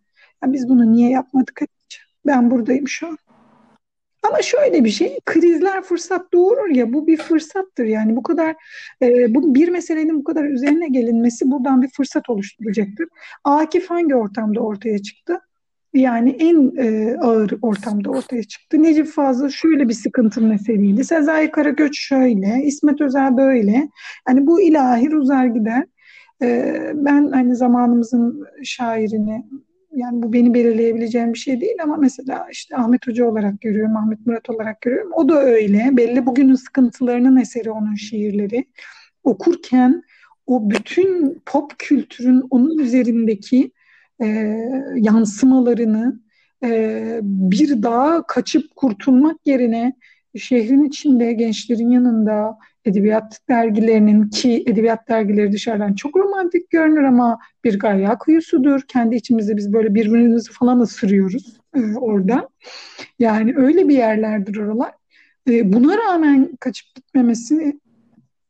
ya 0.44 0.52
biz 0.52 0.68
bunu 0.68 0.92
niye 0.92 1.10
yapmadık? 1.10 1.60
Ben 2.26 2.50
buradayım 2.50 2.88
şu 2.88 3.08
an. 3.08 3.18
Ama 4.28 4.42
şöyle 4.42 4.84
bir 4.84 4.90
şey, 4.90 5.18
krizler 5.26 5.82
fırsat 5.82 6.32
doğurur 6.32 6.68
ya, 6.68 6.92
bu 6.92 7.06
bir 7.06 7.16
fırsattır 7.16 7.84
yani 7.84 8.16
bu 8.16 8.22
kadar, 8.22 8.56
e, 9.02 9.34
bu 9.34 9.54
bir 9.54 9.68
meselenin 9.68 10.18
bu 10.18 10.24
kadar 10.24 10.44
üzerine 10.44 10.88
gelinmesi 10.88 11.50
buradan 11.50 11.82
bir 11.82 11.88
fırsat 11.88 12.30
oluşturacaktır. 12.30 13.06
Akif 13.44 13.90
hangi 13.90 14.14
ortamda 14.14 14.60
ortaya 14.60 14.98
çıktı? 14.98 15.40
Yani 15.94 16.30
en 16.30 16.72
e, 16.76 17.16
ağır 17.20 17.58
ortamda 17.62 18.10
ortaya 18.10 18.42
çıktı. 18.42 18.82
Necip 18.82 19.06
Fazıl 19.06 19.48
şöyle 19.48 19.88
bir 19.88 19.94
sıkıntının 19.94 20.50
eseriydi. 20.50 21.04
Sezai 21.04 21.50
Karaköç 21.50 22.00
şöyle, 22.00 22.62
İsmet 22.64 23.00
Özel 23.00 23.36
böyle. 23.36 23.88
Yani 24.28 24.46
bu 24.46 24.60
ilahi 24.60 25.16
uzar 25.16 25.46
gider. 25.46 25.84
E, 26.42 26.74
ben 26.94 27.30
hani 27.32 27.56
zamanımızın 27.56 28.46
şairini, 28.64 29.46
yani 29.92 30.22
bu 30.22 30.32
beni 30.32 30.54
belirleyebileceğim 30.54 31.32
bir 31.34 31.38
şey 31.38 31.60
değil 31.60 31.76
ama 31.82 31.96
mesela 31.96 32.46
işte 32.52 32.76
Ahmet 32.76 33.06
Hoca 33.06 33.24
olarak 33.24 33.60
görüyorum, 33.60 33.96
Ahmet 33.96 34.26
Murat 34.26 34.50
olarak 34.50 34.80
görüyorum. 34.80 35.10
O 35.14 35.28
da 35.28 35.42
öyle. 35.42 35.88
Belli 35.92 36.26
bugünün 36.26 36.54
sıkıntılarının 36.54 37.36
eseri 37.36 37.70
onun 37.70 37.94
şiirleri. 37.94 38.64
Okurken 39.24 40.02
o 40.46 40.70
bütün 40.70 41.42
pop 41.46 41.78
kültürün 41.78 42.42
onun 42.50 42.78
üzerindeki 42.78 43.72
e, 44.22 44.26
yansımalarını 44.96 46.20
e, 46.64 47.20
bir 47.22 47.82
daha 47.82 48.26
kaçıp 48.26 48.76
kurtulmak 48.76 49.36
yerine 49.46 49.92
şehrin 50.36 50.84
içinde, 50.84 51.32
gençlerin 51.32 51.90
yanında, 51.90 52.58
edebiyat 52.84 53.40
dergilerinin 53.48 54.28
ki 54.28 54.64
edebiyat 54.66 55.08
dergileri 55.08 55.52
dışarıdan 55.52 55.94
çok 55.94 56.16
romantik 56.16 56.70
görünür 56.70 57.02
ama 57.02 57.38
bir 57.64 57.78
gayya 57.78 58.18
kuyusudur. 58.18 58.80
Kendi 58.88 59.16
içimizde 59.16 59.56
biz 59.56 59.72
böyle 59.72 59.94
birbirimizi 59.94 60.52
falan 60.52 60.80
ısırıyoruz 60.80 61.60
e, 61.76 61.96
orada. 61.96 62.48
Yani 63.18 63.54
öyle 63.56 63.88
bir 63.88 63.96
yerlerdir 63.96 64.56
oralar. 64.56 64.92
E, 65.48 65.72
buna 65.72 65.98
rağmen 65.98 66.56
kaçıp 66.60 66.94
gitmemesi 66.94 67.80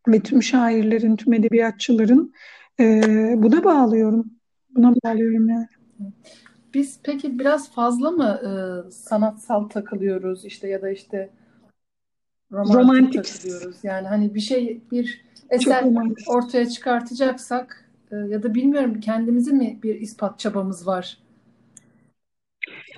ve 0.08 0.20
tüm 0.20 0.42
şairlerin, 0.42 1.16
tüm 1.16 1.32
edebiyatçıların 1.32 2.32
e, 2.80 3.02
buna 3.36 3.64
bağlıyorum. 3.64 4.30
Buna 4.70 4.94
bağlıyorum 5.04 5.48
yani. 5.48 5.66
Biz 6.74 7.00
peki 7.02 7.38
biraz 7.38 7.72
fazla 7.72 8.10
mı 8.10 8.40
e, 8.44 8.50
sanatsal 8.90 9.68
takılıyoruz 9.68 10.44
işte 10.44 10.68
ya 10.68 10.82
da 10.82 10.90
işte 10.90 11.30
romantik, 12.52 12.76
romantik. 12.76 13.24
takılıyoruz. 13.24 13.76
Yani 13.82 14.08
hani 14.08 14.34
bir 14.34 14.40
şey 14.40 14.80
bir 14.90 15.24
eser 15.50 15.84
ortaya 16.26 16.68
çıkartacaksak 16.68 17.90
e, 18.10 18.16
ya 18.16 18.42
da 18.42 18.54
bilmiyorum 18.54 19.00
kendimizi 19.00 19.52
mi 19.52 19.78
bir 19.82 20.00
ispat 20.00 20.38
çabamız 20.38 20.86
var? 20.86 21.18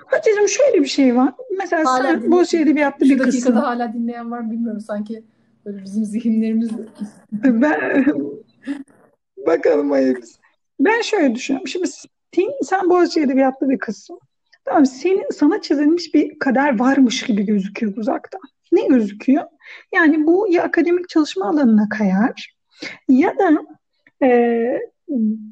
Hatice'm 0.06 0.48
şöyle 0.48 0.80
bir 0.80 0.88
şey 0.88 1.16
var. 1.16 1.34
Mesela 1.58 1.84
hala 1.84 2.02
sen 2.02 2.30
Boğaziçi 2.30 2.58
Edebiyat'ta 2.58 3.04
bir 3.04 3.18
kısım. 3.18 3.32
Şu 3.32 3.36
dakikada 3.36 3.62
hala 3.62 3.92
dinleyen 3.92 4.30
var 4.30 4.50
bilmiyorum. 4.50 4.80
Sanki 4.80 5.24
böyle 5.64 5.84
bizim 5.84 6.04
zihinlerimiz... 6.04 6.70
ben... 7.32 8.04
Bakalım 9.46 9.90
hayırlısı. 9.90 10.40
Ben 10.80 11.00
şöyle 11.00 11.34
düşünüyorum. 11.34 11.68
Şimdi 11.68 11.86
sen, 11.86 12.50
sen 12.62 12.90
Boğaziçi 12.90 13.20
Edebiyat'ta 13.20 13.68
bir 13.68 13.78
kızsın. 13.78 14.18
Tamam, 14.64 14.86
senin 14.86 15.26
sana 15.32 15.60
çizilmiş 15.60 16.14
bir 16.14 16.38
kader 16.38 16.78
varmış 16.78 17.22
gibi 17.22 17.46
gözüküyor 17.46 17.96
uzaktan 17.96 18.40
ne 18.72 18.86
gözüküyor? 18.86 19.44
Yani 19.94 20.26
bu 20.26 20.46
ya 20.50 20.62
akademik 20.62 21.08
çalışma 21.08 21.48
alanına 21.48 21.88
kayar 21.88 22.54
ya 23.08 23.38
da 23.38 23.50
e, 24.26 24.80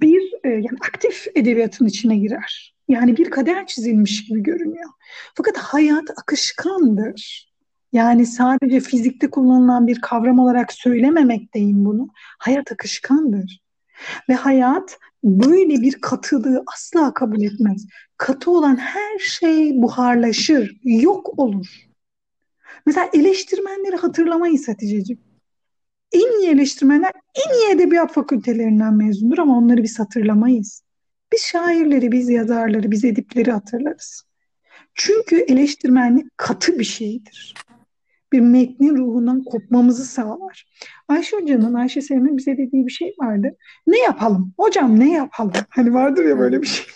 bir 0.01 0.33
e, 0.45 0.49
yani 0.49 0.79
aktif 0.89 1.27
edebiyatın 1.35 1.87
içine 1.87 2.17
girer. 2.17 2.75
Yani 2.89 3.17
bir 3.17 3.31
kader 3.31 3.67
çizilmiş 3.67 4.25
gibi 4.27 4.43
görünüyor. 4.43 4.91
Fakat 5.35 5.57
hayat 5.57 6.11
akışkandır. 6.11 7.51
Yani 7.93 8.27
sadece 8.27 8.81
fizikte 8.81 9.31
kullanılan 9.31 9.87
bir 9.87 10.01
kavram 10.01 10.39
olarak 10.39 10.73
söylememekteyim 10.73 11.85
bunu. 11.85 12.09
Hayat 12.39 12.73
akışkandır. 12.73 13.61
Ve 14.29 14.35
hayat 14.35 14.99
böyle 15.25 15.81
bir 15.81 16.01
katılığı 16.01 16.63
asla 16.75 17.15
kabul 17.15 17.43
etmez. 17.43 17.87
Katı 18.17 18.51
olan 18.51 18.77
her 18.77 19.19
şey 19.19 19.83
buharlaşır, 19.83 20.81
yok 20.85 21.39
olur. 21.39 21.90
Mesela 22.87 23.11
eleştirmenleri 23.13 23.97
hatırlamayız 23.97 24.69
Hatice'ciğim. 24.69 25.21
en 26.13 26.41
iyi 26.41 26.51
eleştirmenler 26.51 27.13
en 27.47 27.55
iyi 27.55 27.75
edebiyat 27.75 28.13
fakültelerinden 28.13 28.95
mezundur 28.95 29.39
ama 29.39 29.59
onları 29.59 29.83
biz 29.83 29.99
hatırlamayız. 29.99 30.83
Biz 31.33 31.41
şairleri, 31.41 32.13
biz 32.13 32.29
yazarları, 32.29 32.91
biz 32.91 33.05
edipleri 33.05 33.53
hatırlarız. 33.53 34.23
Çünkü 34.95 35.37
eleştirmenlik 35.37 36.27
katı 36.37 36.79
bir 36.79 36.85
şeydir. 36.85 37.55
Bir 38.33 38.41
metnin 38.41 38.97
ruhundan 38.97 39.45
kopmamızı 39.45 40.05
sağlar. 40.05 40.67
Ayşe 41.09 41.37
Hoca'nın, 41.37 41.75
Ayşe 41.75 42.03
Selim'in 42.03 42.37
bize 42.37 42.57
dediği 42.57 42.87
bir 42.87 42.93
şey 42.93 43.15
vardı. 43.19 43.57
Ne 43.87 43.99
yapalım? 43.99 44.55
Hocam 44.59 45.01
ne 45.01 45.13
yapalım? 45.13 45.53
Hani 45.69 45.95
vardır 45.95 46.25
ya 46.25 46.39
böyle 46.39 46.63
bir 46.63 46.67
şey. 46.67 46.87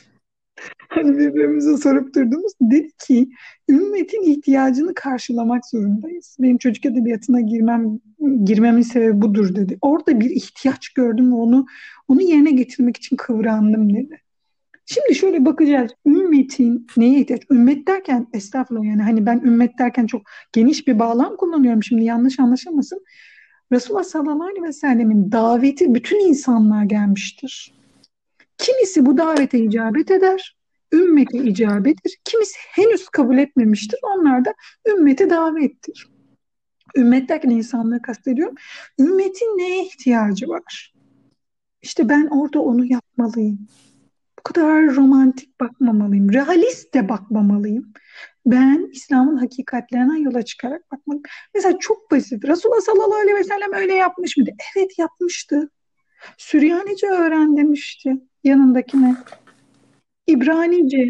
Hani 0.95 1.19
birbirimize 1.19 1.77
sorup 1.77 2.15
durduğumuz 2.15 2.53
dedi 2.61 2.91
ki 3.07 3.29
ümmetin 3.69 4.23
ihtiyacını 4.23 4.95
karşılamak 4.95 5.67
zorundayız. 5.67 6.37
Benim 6.39 6.59
çocuk 6.59 6.87
edebiyatına 6.87 7.41
girmem 7.41 8.01
girmemin 8.45 8.83
sebebi 8.83 9.23
budur 9.23 9.55
dedi. 9.55 9.79
Orada 9.81 10.21
bir 10.21 10.31
ihtiyaç 10.31 10.89
gördüm 10.89 11.33
ve 11.33 11.35
onu 11.35 11.67
onu 12.09 12.23
yerine 12.23 12.51
getirmek 12.51 12.97
için 12.97 13.17
kıvrandım 13.17 13.95
dedi. 13.95 14.21
Şimdi 14.87 15.15
şöyle 15.15 15.45
bakacağız. 15.45 15.91
Ümmetin 16.07 16.87
neye 16.97 17.21
ihtiyaç? 17.21 17.43
Ümmet 17.51 17.89
derken 17.89 18.27
estağfurullah 18.33 18.85
yani 18.85 19.03
hani 19.03 19.27
ben 19.27 19.41
ümmet 19.45 19.79
derken 19.79 20.07
çok 20.07 20.23
geniş 20.53 20.89
bir 20.89 20.99
bağlam 20.99 21.37
kullanıyorum. 21.37 21.83
Şimdi 21.83 22.05
yanlış 22.05 22.41
anlaşılmasın. 22.41 23.05
Resulullah 23.73 24.05
sallallahu 24.05 24.49
aleyhi 24.49 24.63
ve 24.63 24.73
sellemin 24.73 25.33
daveti 25.33 25.95
bütün 25.95 26.29
insanlığa 26.29 26.85
gelmiştir. 26.85 27.75
Kimisi 28.59 29.07
bu 29.07 29.19
davete 29.19 29.59
icabet 29.59 30.11
eder, 30.11 30.57
ümmete 30.93 31.39
icabettir. 31.39 32.19
Kimisi 32.25 32.55
henüz 32.59 33.09
kabul 33.09 33.39
etmemiştir. 33.39 33.99
Onlar 34.03 34.45
da 34.45 34.55
ümmete 34.89 35.31
davettir. 35.31 36.09
Ümmet 36.97 37.29
derken 37.29 37.51
insanlığı 37.51 38.03
kastediyorum. 38.03 38.55
Ümmetin 38.99 39.59
neye 39.59 39.85
ihtiyacı 39.85 40.49
var? 40.49 40.95
İşte 41.83 42.09
ben 42.09 42.27
orada 42.27 42.61
onu 42.61 42.85
yapmalıyım. 42.85 43.59
Bu 44.39 44.43
kadar 44.43 44.95
romantik 44.95 45.61
bakmamalıyım. 45.61 46.33
Realist 46.33 46.95
de 46.95 47.09
bakmamalıyım. 47.09 47.93
Ben 48.47 48.91
İslam'ın 48.93 49.37
hakikatlerinden 49.37 50.17
yola 50.17 50.43
çıkarak 50.43 50.93
bakmalıyım. 50.93 51.23
Mesela 51.55 51.79
çok 51.79 52.11
basit. 52.11 52.45
Resulullah 52.45 52.81
sallallahu 52.81 53.21
aleyhi 53.21 53.37
ve 53.37 53.45
sellem 53.45 53.73
öyle 53.73 53.95
yapmış 53.95 54.37
mıydı? 54.37 54.51
Evet 54.77 54.99
yapmıştı. 54.99 55.71
Süryanice 56.39 57.07
öğren 57.07 57.57
demişti 57.57 58.17
yanındakine. 58.45 59.17
İbranice. 60.27 61.09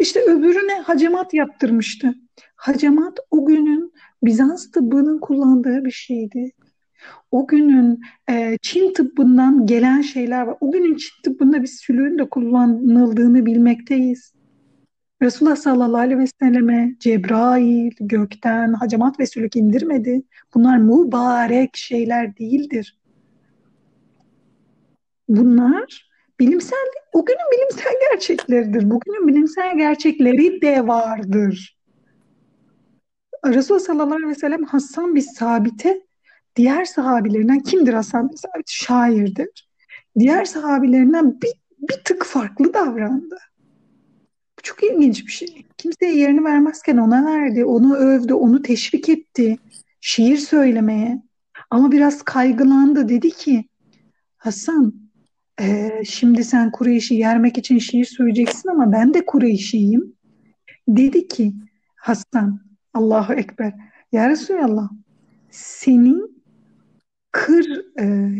İşte 0.00 0.20
öbürüne 0.20 0.74
hacamat 0.80 1.34
yaptırmıştı. 1.34 2.14
Hacamat 2.56 3.18
o 3.30 3.46
günün 3.46 3.92
Bizans 4.22 4.70
tıbbının 4.70 5.18
kullandığı 5.18 5.84
bir 5.84 5.90
şeydi. 5.90 6.52
O 7.30 7.46
günün 7.46 8.00
e, 8.30 8.58
Çin 8.62 8.92
tıbbından 8.92 9.66
gelen 9.66 10.00
şeyler 10.00 10.42
var. 10.42 10.56
O 10.60 10.72
günün 10.72 10.96
Çin 10.96 11.22
tıbbında 11.22 11.62
bir 11.62 11.66
sülüğün 11.66 12.18
de 12.18 12.28
kullanıldığını 12.28 13.46
bilmekteyiz. 13.46 14.32
Resulullah 15.22 15.56
sallallahu 15.56 16.00
aleyhi 16.00 16.18
ve 16.18 16.26
selleme 16.26 16.96
Cebrail 17.00 17.92
gökten 18.00 18.72
hacamat 18.72 19.20
ve 19.20 19.26
sülük 19.26 19.56
indirmedi. 19.56 20.22
Bunlar 20.54 20.78
mübarek 20.78 21.76
şeyler 21.76 22.36
değildir. 22.38 22.98
Bunlar 25.28 26.05
bilimsel, 26.40 26.86
o 27.12 27.24
günün 27.24 27.50
bilimsel 27.52 27.92
gerçekleridir. 28.10 28.90
Bugünün 28.90 29.28
bilimsel 29.28 29.76
gerçekleri 29.76 30.62
de 30.62 30.86
vardır. 30.86 31.76
Resulullah 33.46 33.84
sallallahu 33.84 34.14
aleyhi 34.14 34.30
ve 34.30 34.34
sellem 34.34 34.64
Hasan 34.64 35.14
bir 35.14 35.20
sabite 35.20 36.06
diğer 36.56 36.84
sahabilerinden 36.84 37.60
kimdir 37.60 37.94
Hasan 37.94 38.30
bin 38.30 38.36
Sabit? 38.36 38.70
Şairdir. 38.70 39.68
Diğer 40.18 40.44
sahabilerinden 40.44 41.40
bir, 41.40 41.52
bir 41.78 42.04
tık 42.04 42.24
farklı 42.24 42.74
davrandı. 42.74 43.38
Bu 44.58 44.62
çok 44.62 44.82
ilginç 44.82 45.26
bir 45.26 45.32
şey. 45.32 45.66
Kimseye 45.78 46.16
yerini 46.16 46.44
vermezken 46.44 46.96
ona 46.96 47.24
verdi, 47.24 47.64
onu 47.64 47.96
övdü, 47.96 48.34
onu 48.34 48.62
teşvik 48.62 49.08
etti. 49.08 49.58
Şiir 50.00 50.36
söylemeye. 50.36 51.22
Ama 51.70 51.92
biraz 51.92 52.22
kaygılandı. 52.22 53.08
Dedi 53.08 53.30
ki 53.30 53.64
Hasan 54.36 55.05
e, 55.60 55.90
şimdi 56.04 56.44
sen 56.44 56.70
Kureyş'i 56.70 57.14
yermek 57.14 57.58
için 57.58 57.78
şiir 57.78 58.04
söyleyeceksin 58.04 58.68
ama 58.68 58.92
ben 58.92 59.14
de 59.14 59.26
Kureyş'iyim. 59.26 60.16
Dedi 60.88 61.28
ki 61.28 61.52
Hasan 61.96 62.60
Allahu 62.94 63.32
Ekber. 63.32 63.72
Ya 64.12 64.28
Resulallah 64.28 64.88
senin 65.50 66.42
kır 67.32 67.84
e, 68.00 68.34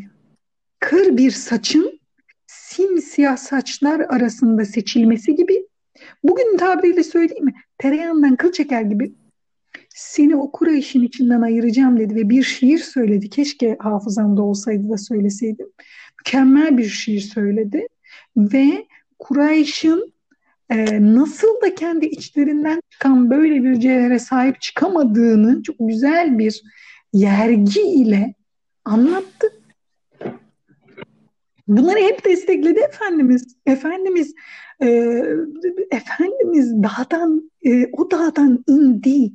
kır 0.81 1.17
bir 1.17 1.31
saçın 1.31 2.01
simsiyah 2.47 3.37
saçlar 3.37 4.01
arasında 4.01 4.65
seçilmesi 4.65 5.35
gibi 5.35 5.67
bugün 6.25 6.57
tabiriyle 6.57 7.03
söyleyeyim 7.03 7.45
mi? 7.45 7.55
Tereyağından 7.79 8.37
kıl 8.37 8.53
çeker 8.53 8.83
gibi 8.83 9.15
seni 9.97 10.37
o 10.37 10.53
Kureyş'in 10.53 11.03
içinden 11.03 11.41
ayıracağım 11.41 11.99
dedi 11.99 12.15
ve 12.15 12.31
bir 12.31 12.43
şiir 12.43 12.79
söyledi. 12.79 13.31
Keşke 13.31 13.77
hafızamda 13.81 14.43
olsaydı 14.43 14.91
da 14.91 14.97
söyleseydim. 14.99 15.67
Mükemmel 16.19 16.79
bir 16.79 16.89
şiir 16.89 17.21
söyledi 17.21 17.89
ve 18.37 18.87
Kureyş'in 19.19 20.15
e, 20.71 21.03
nasıl 21.15 21.61
da 21.63 21.75
kendi 21.75 22.07
içlerinden 22.07 22.81
çıkan 22.91 23.31
böyle 23.31 23.65
bir 23.65 23.81
cevhere 23.81 24.19
sahip 24.19 24.61
çıkamadığını 24.61 25.63
çok 25.63 25.77
güzel 25.81 26.39
bir 26.39 26.63
yergi 27.13 27.81
ile 27.81 28.35
anlattı. 28.85 29.47
Bunları 31.69 31.99
hep 31.99 32.25
destekledi 32.25 32.81
Efendimiz. 32.81 33.57
Efendimiz 33.67 34.35
e, 34.83 34.87
Efendimiz 35.91 36.83
dağdan 36.83 37.51
e, 37.65 37.87
o 37.93 38.11
dağdan 38.11 38.65
indi 38.69 39.33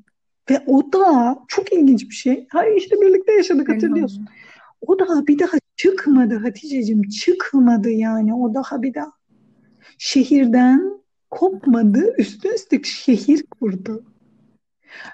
ve 0.50 0.64
o 0.66 0.94
dağ 0.94 1.40
çok 1.48 1.74
ilginç 1.74 2.10
bir 2.10 2.16
şey. 2.16 2.48
Hayır 2.50 2.76
işte 2.76 2.96
birlikte 3.02 3.34
yaşadık 3.34 3.70
hatırlıyorsun. 3.70 4.26
O 4.82 5.00
dağ 5.00 5.28
bir 5.28 5.40
daha 5.40 5.58
çıkmadı 5.76 6.36
Hatice'cim 6.36 7.02
çıkmadı 7.10 7.90
yani 7.90 8.34
o 8.34 8.54
daha 8.54 8.82
bir 8.82 8.94
daha. 8.94 9.12
Şehirden 9.98 11.02
kopmadı 11.30 12.16
üstü 12.18 12.48
üstlük 12.48 12.86
şehir 12.86 13.44
kurdu. 13.60 14.04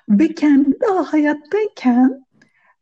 Ve 0.10 0.28
kendi 0.28 0.80
daha 0.82 1.14
hayattayken 1.14 2.26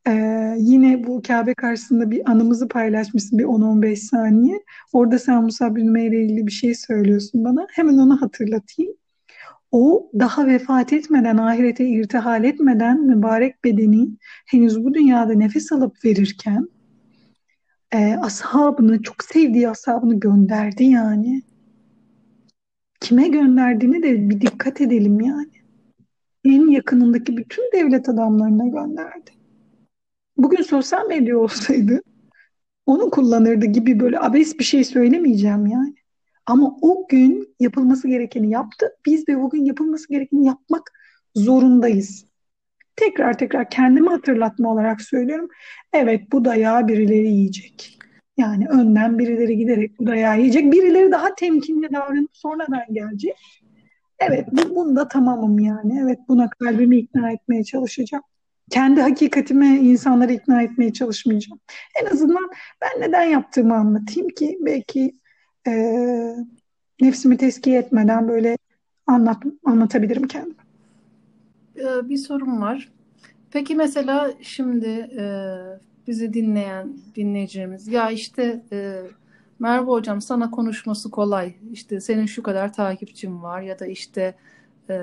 e, 0.08 0.14
yine 0.58 1.08
bu 1.08 1.22
Kabe 1.28 1.54
karşısında 1.54 2.12
bir 2.12 2.32
anımızı 2.32 2.68
paylaşmışsın 2.68 3.40
bir 3.40 3.44
10-15 3.44 3.96
saniye. 3.96 4.64
Orada 4.94 5.20
sen 5.20 5.44
Musa 5.44 5.76
bin 5.76 5.88
Umeyr 5.88 6.12
ile 6.12 6.24
ilgili 6.24 6.48
bir 6.48 6.52
şey 6.52 6.76
söylüyorsun 6.76 7.44
bana. 7.44 7.68
Hemen 7.72 7.98
onu 7.98 8.22
hatırlatayım. 8.22 8.94
O 9.72 10.12
daha 10.20 10.48
vefat 10.48 10.94
etmeden, 10.94 11.38
ahirete 11.38 11.86
irtihal 11.86 12.44
etmeden 12.44 13.02
mübarek 13.02 13.64
bedeni 13.64 14.10
henüz 14.46 14.84
bu 14.84 14.94
dünyada 14.94 15.34
nefes 15.34 15.72
alıp 15.72 16.06
verirken 16.06 16.68
e, 17.92 18.16
ashabını, 18.16 19.02
çok 19.02 19.24
sevdiği 19.24 19.70
ashabını 19.70 20.20
gönderdi 20.20 20.84
yani. 20.84 21.42
Kime 23.00 23.28
gönderdiğini 23.28 24.04
de 24.04 24.30
bir 24.30 24.42
dikkat 24.42 24.82
edelim 24.82 25.22
yani. 25.22 25.52
En 26.46 26.68
yakınındaki 26.68 27.38
bütün 27.38 27.64
devlet 27.74 28.10
adamlarına 28.10 28.68
gönderdi. 28.68 29.32
Bugün 30.38 30.62
sosyal 30.62 31.08
medya 31.08 31.38
olsaydı 31.38 32.02
onu 32.86 33.10
kullanırdı 33.10 33.66
gibi 33.66 34.00
böyle 34.00 34.20
abes 34.20 34.60
bir 34.60 34.64
şey 34.64 34.84
söylemeyeceğim 34.84 35.68
yani. 35.68 35.96
Ama 36.46 36.78
o 36.82 37.08
gün 37.10 37.56
yapılması 37.60 38.08
gerekeni 38.08 38.50
yaptı. 38.50 38.86
Biz 39.06 39.28
de 39.28 39.42
bugün 39.42 39.66
yapılması 39.66 40.10
gerekeni 40.10 40.46
yapmak 40.46 40.92
zorundayız. 41.36 42.26
Tekrar 42.96 43.38
tekrar 43.38 43.70
kendimi 43.70 44.10
hatırlatma 44.10 44.72
olarak 44.72 45.02
söylüyorum. 45.02 45.50
Evet 45.94 46.32
bu 46.32 46.46
dayağı 46.46 46.88
birileri 46.88 47.28
yiyecek. 47.28 48.00
Yani 48.38 48.68
önden 48.68 49.20
birileri 49.20 49.58
giderek 49.58 50.00
bu 50.00 50.08
dayağı 50.08 50.40
yiyecek. 50.40 50.72
Birileri 50.72 51.12
daha 51.12 51.36
temkinli 51.36 51.94
davranıp 51.94 52.30
sonradan 52.34 52.84
gelecek. 52.92 53.36
Evet 54.20 54.48
bu, 54.52 54.76
bunda 54.76 55.08
tamamım 55.08 55.60
yani. 55.60 56.00
Evet 56.04 56.20
buna 56.28 56.50
kalbimi 56.50 56.98
ikna 56.98 57.32
etmeye 57.32 57.64
çalışacağım. 57.64 58.24
Kendi 58.70 59.02
hakikatime 59.02 59.68
insanları 59.68 60.34
ikna 60.34 60.62
etmeye 60.62 60.94
çalışmayacağım. 60.94 61.60
En 62.02 62.06
azından 62.06 62.50
ben 62.82 63.02
neden 63.02 63.24
yaptığımı 63.24 63.76
anlatayım 63.76 64.30
ki 64.30 64.58
belki 64.62 65.16
e, 65.68 65.74
nefsimi 67.02 67.38
teskiye 67.38 67.80
etmeden 67.80 68.28
böyle 68.28 68.58
anlat, 69.08 69.44
anlatabilirim 69.66 70.28
kendime. 70.28 70.66
Ee, 71.76 72.10
bir 72.10 72.18
sorum 72.18 72.62
var. 72.62 72.92
Peki 73.52 73.76
mesela 73.76 74.32
şimdi 74.42 74.88
e, 75.20 75.26
bizi 76.08 76.34
dinleyen 76.34 76.94
dinleyicilerimiz 77.16 77.88
ya 77.88 78.12
işte 78.12 78.64
e, 78.72 79.02
Merve 79.60 79.86
hocam 79.86 80.22
sana 80.22 80.52
konuşması 80.52 81.12
kolay 81.12 81.54
işte 81.74 82.02
senin 82.02 82.26
şu 82.26 82.44
kadar 82.44 82.74
takipçin 82.74 83.44
var 83.44 83.62
ya 83.62 83.80
da 83.80 83.86
işte 83.86 84.36
e, 84.90 85.00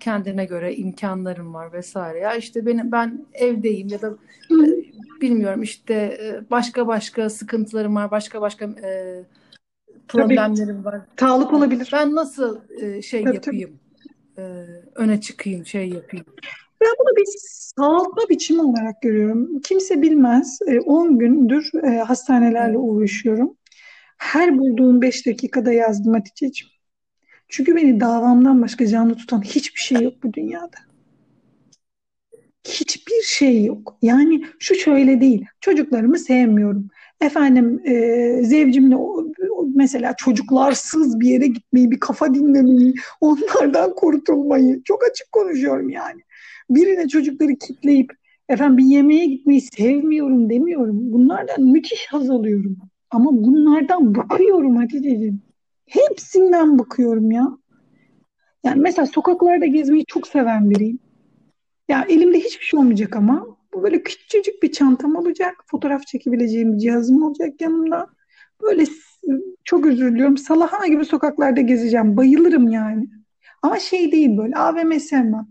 kendine 0.00 0.44
göre 0.44 0.76
imkanlarım 0.76 1.54
var 1.54 1.72
vesaire 1.72 2.18
ya 2.18 2.34
işte 2.34 2.66
benim 2.66 2.92
ben 2.92 3.26
evdeyim 3.32 3.88
ya 3.88 4.02
da 4.02 4.08
e, 4.50 4.56
bilmiyorum 5.20 5.62
işte 5.62 5.94
e, 5.94 6.50
başka 6.50 6.86
başka 6.86 7.30
sıkıntılarım 7.30 7.94
var, 7.94 8.10
başka 8.10 8.40
başka 8.40 8.64
e, 8.64 9.22
problemlerim 10.08 10.84
var. 10.84 11.00
Sağlık 11.20 11.52
olabilir. 11.52 11.90
Ben 11.92 12.14
nasıl 12.14 12.60
e, 12.80 13.02
şey 13.02 13.24
tabii, 13.24 13.34
yapayım? 13.34 13.78
Tabii. 14.36 14.46
E, 14.46 14.66
öne 14.94 15.20
çıkayım, 15.20 15.66
şey 15.66 15.88
yapayım. 15.88 16.26
Ben 16.80 16.90
bunu 17.00 17.16
bir 17.16 17.26
sağaltma 17.76 18.22
biçimi 18.30 18.62
olarak 18.62 19.02
görüyorum. 19.02 19.60
Kimse 19.60 20.02
bilmez. 20.02 20.58
10 20.84 21.14
e, 21.14 21.16
gündür 21.16 21.70
e, 21.84 21.98
hastanelerle 21.98 22.78
uğraşıyorum. 22.78 23.56
Her 24.18 24.58
bulduğum 24.58 25.02
5 25.02 25.26
dakikada 25.26 25.72
yazdım 25.72 26.14
Hatice'ciğim. 26.14 26.72
Çünkü 27.48 27.76
beni 27.76 28.00
davamdan 28.00 28.62
başka 28.62 28.86
canlı 28.86 29.16
tutan 29.16 29.42
hiçbir 29.42 29.80
şey 29.80 30.02
yok 30.02 30.14
bu 30.22 30.32
dünyada. 30.32 30.76
Hiçbir 32.64 33.22
şey 33.22 33.64
yok. 33.64 33.98
Yani 34.02 34.44
şu 34.58 34.74
şöyle 34.74 35.20
değil. 35.20 35.46
Çocuklarımı 35.60 36.18
sevmiyorum. 36.18 36.88
Efendim 37.22 37.80
e, 37.84 37.94
zevcimle 38.42 38.96
mesela 39.74 40.14
çocuklarsız 40.16 41.20
bir 41.20 41.28
yere 41.28 41.46
gitmeyi, 41.46 41.90
bir 41.90 42.00
kafa 42.00 42.34
dinlemeyi, 42.34 42.94
onlardan 43.20 43.94
kurtulmayı. 43.94 44.82
Çok 44.84 45.04
açık 45.10 45.32
konuşuyorum 45.32 45.88
yani. 45.88 46.20
Birine 46.70 47.08
çocukları 47.08 47.56
kitleyip 47.56 48.12
efendim 48.48 48.78
bir 48.78 48.84
yemeğe 48.84 49.26
gitmeyi 49.26 49.60
sevmiyorum 49.60 50.50
demiyorum. 50.50 51.12
Bunlardan 51.12 51.62
müthiş 51.62 52.06
haz 52.10 52.30
alıyorum. 52.30 52.76
Ama 53.10 53.32
bunlardan 53.32 54.14
bakıyorum 54.14 54.76
Hatice'ciğim. 54.76 55.42
Hepsinden 55.86 56.78
bakıyorum 56.78 57.30
ya. 57.30 57.58
Yani 58.64 58.80
mesela 58.80 59.06
sokaklarda 59.06 59.66
gezmeyi 59.66 60.04
çok 60.06 60.26
seven 60.26 60.70
biriyim. 60.70 60.98
Ya 61.88 62.06
elimde 62.08 62.38
hiçbir 62.40 62.64
şey 62.64 62.80
olmayacak 62.80 63.16
ama 63.16 63.46
bu 63.74 63.82
böyle 63.82 64.02
küçücük 64.02 64.62
bir 64.62 64.72
çantam 64.72 65.16
olacak. 65.16 65.64
Fotoğraf 65.66 66.06
çekebileceğim 66.06 66.72
bir 66.72 66.78
cihazım 66.78 67.22
olacak 67.22 67.60
yanımda. 67.60 68.06
Böyle 68.62 68.84
çok 69.64 69.86
özür 69.86 70.12
diliyorum. 70.12 70.36
Salahana 70.36 70.86
gibi 70.86 71.04
sokaklarda 71.04 71.60
gezeceğim. 71.60 72.16
Bayılırım 72.16 72.68
yani. 72.68 73.08
Ama 73.62 73.78
şey 73.78 74.12
değil 74.12 74.36
böyle 74.36 74.56
AVM 74.56 75.00
sevmem. 75.00 75.46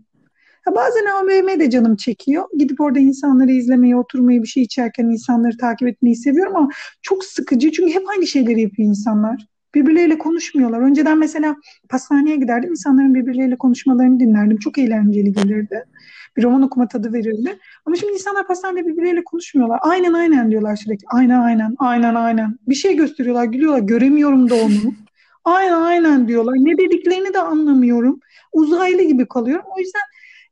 Ha, 0.64 0.74
bazen 0.74 1.04
AVM 1.06 1.60
de 1.60 1.70
canım 1.70 1.96
çekiyor. 1.96 2.44
Gidip 2.58 2.80
orada 2.80 2.98
insanları 2.98 3.52
izlemeyi, 3.52 3.96
oturmayı, 3.96 4.42
bir 4.42 4.48
şey 4.48 4.62
içerken 4.62 5.04
insanları 5.04 5.56
takip 5.56 5.88
etmeyi 5.88 6.16
seviyorum 6.16 6.56
ama 6.56 6.68
çok 7.02 7.24
sıkıcı. 7.24 7.72
Çünkü 7.72 7.94
hep 7.94 8.08
aynı 8.08 8.26
şeyleri 8.26 8.60
yapıyor 8.60 8.88
insanlar. 8.88 9.46
Birbirleriyle 9.74 10.18
konuşmuyorlar. 10.18 10.80
Önceden 10.80 11.18
mesela 11.18 11.56
pastaneye 11.88 12.36
giderdim. 12.36 12.70
insanların 12.70 13.14
birbirleriyle 13.14 13.58
konuşmalarını 13.58 14.20
dinlerdim. 14.20 14.58
Çok 14.58 14.78
eğlenceli 14.78 15.32
gelirdi. 15.32 15.84
Bir 16.36 16.42
roman 16.42 16.62
okuma 16.62 16.88
tadı 16.88 17.12
verirdi. 17.12 17.58
Ama 17.86 17.96
şimdi 17.96 18.12
insanlar 18.12 18.46
pastanede 18.46 18.86
birbirleriyle 18.86 19.24
konuşmuyorlar. 19.24 19.78
Aynen 19.82 20.12
aynen 20.12 20.50
diyorlar 20.50 20.76
sürekli. 20.76 21.04
Aynen 21.08 21.40
aynen, 21.40 21.74
aynen 21.78 22.14
aynen. 22.14 22.58
Bir 22.68 22.74
şey 22.74 22.96
gösteriyorlar, 22.96 23.44
gülüyorlar. 23.44 23.80
Göremiyorum 23.80 24.50
da 24.50 24.54
onu. 24.54 24.94
aynen 25.44 25.82
aynen 25.82 26.28
diyorlar. 26.28 26.54
Ne 26.54 26.78
dediklerini 26.78 27.34
de 27.34 27.38
anlamıyorum. 27.38 28.20
Uzaylı 28.52 29.02
gibi 29.02 29.28
kalıyorum. 29.28 29.64
O 29.76 29.80
yüzden 29.80 30.02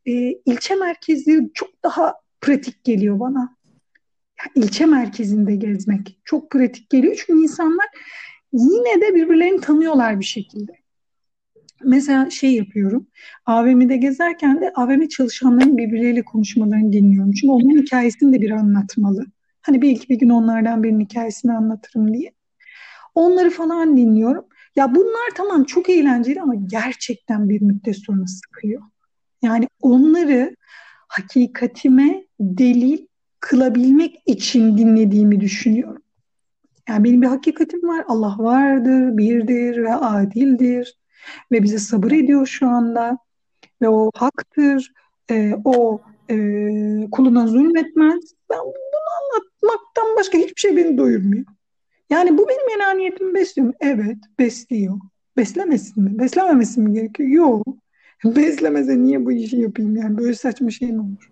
e, 0.07 0.13
ilçe 0.47 0.75
merkezleri 0.75 1.51
çok 1.55 1.83
daha 1.85 2.15
pratik 2.41 2.85
geliyor 2.85 3.21
bana. 3.21 3.57
Yani 4.41 4.67
ilçe 4.67 4.87
merkezinde 4.87 5.57
gezmek 5.57 6.19
çok 6.25 6.51
pratik 6.51 6.91
geliyor. 6.91 7.15
Çünkü 7.27 7.43
insanlar 7.43 7.87
yine 8.53 9.01
de 9.01 9.15
birbirlerini 9.15 9.61
tanıyorlar 9.61 10.21
bir 10.21 10.25
şekilde. 10.25 10.73
Mesela 11.85 12.31
şey 12.31 12.55
yapıyorum. 12.55 13.07
AVM'de 13.47 13.97
gezerken 13.97 14.61
de 14.61 14.73
AVM 14.75 15.09
çalışanların 15.09 15.79
birbirleriyle 15.79 16.23
konuşmalarını 16.23 16.93
dinliyorum. 16.93 17.33
Çünkü 17.33 17.53
onun 17.53 17.83
hikayesini 17.83 18.33
de 18.33 18.41
bir 18.41 18.51
anlatmalı. 18.51 19.27
Hani 19.63 19.83
belki 19.83 20.09
bir 20.09 20.19
gün 20.19 20.29
onlardan 20.29 20.83
birinin 20.83 21.01
hikayesini 21.01 21.53
anlatırım 21.53 22.15
diye. 22.15 22.33
Onları 23.15 23.51
falan 23.51 23.97
dinliyorum. 23.97 24.45
Ya 24.77 24.95
bunlar 24.95 25.31
tamam 25.37 25.65
çok 25.65 25.91
eğlenceli 25.91 26.41
ama 26.41 26.55
gerçekten 26.55 27.49
bir 27.49 27.61
müddet 27.61 27.97
sonra 27.97 28.27
sıkıyor. 28.27 28.83
Yani 29.43 29.69
onları 29.81 30.57
hakikatime 31.09 32.25
delil 32.41 33.07
kılabilmek 33.41 34.23
için 34.27 34.79
dinlediğimi 34.79 35.41
düşünüyorum. 35.41 36.03
Yani 36.89 37.05
benim 37.05 37.23
bir 37.23 37.27
hakikatim 37.27 37.89
var. 37.89 38.05
Allah 38.09 38.37
vardır, 38.39 39.17
birdir 39.17 39.83
ve 39.83 39.95
adildir 39.95 41.00
ve 41.53 41.63
bize 41.63 41.79
sabır 41.79 42.13
ediyor 42.13 42.47
şu 42.47 42.69
anda 42.69 43.19
ve 43.83 43.89
o 43.89 44.11
haktır. 44.15 44.93
E, 45.31 45.55
o 45.65 46.01
e, 46.31 46.37
kuluna 47.13 47.47
zulmetmez. 47.47 48.35
Ben 48.51 48.59
bunu 48.59 49.01
anlatmaktan 49.21 50.17
başka 50.17 50.39
hiçbir 50.39 50.61
şey 50.61 50.77
beni 50.77 50.99
doyurmuyor. 50.99 51.45
Yani 52.11 52.39
bu 52.39 52.49
benim 52.49 52.81
enaniyetimi 52.81 53.35
besliyor 53.35 53.69
mu? 53.69 53.75
Evet, 53.81 54.19
besliyor. 54.39 54.99
Beslemesin 55.37 56.05
mi? 56.05 56.19
Beslememesi 56.19 56.81
mi 56.81 56.93
gerekiyor? 56.93 57.29
Yok. 57.29 57.67
Beslemese 58.25 58.99
niye 58.99 59.25
bu 59.25 59.33
işi 59.33 59.57
yapayım 59.57 59.97
yani? 59.97 60.19
Böyle 60.19 60.35
saçma 60.35 60.71
şey 60.71 60.93
mi 60.93 61.01
olur? 61.01 61.31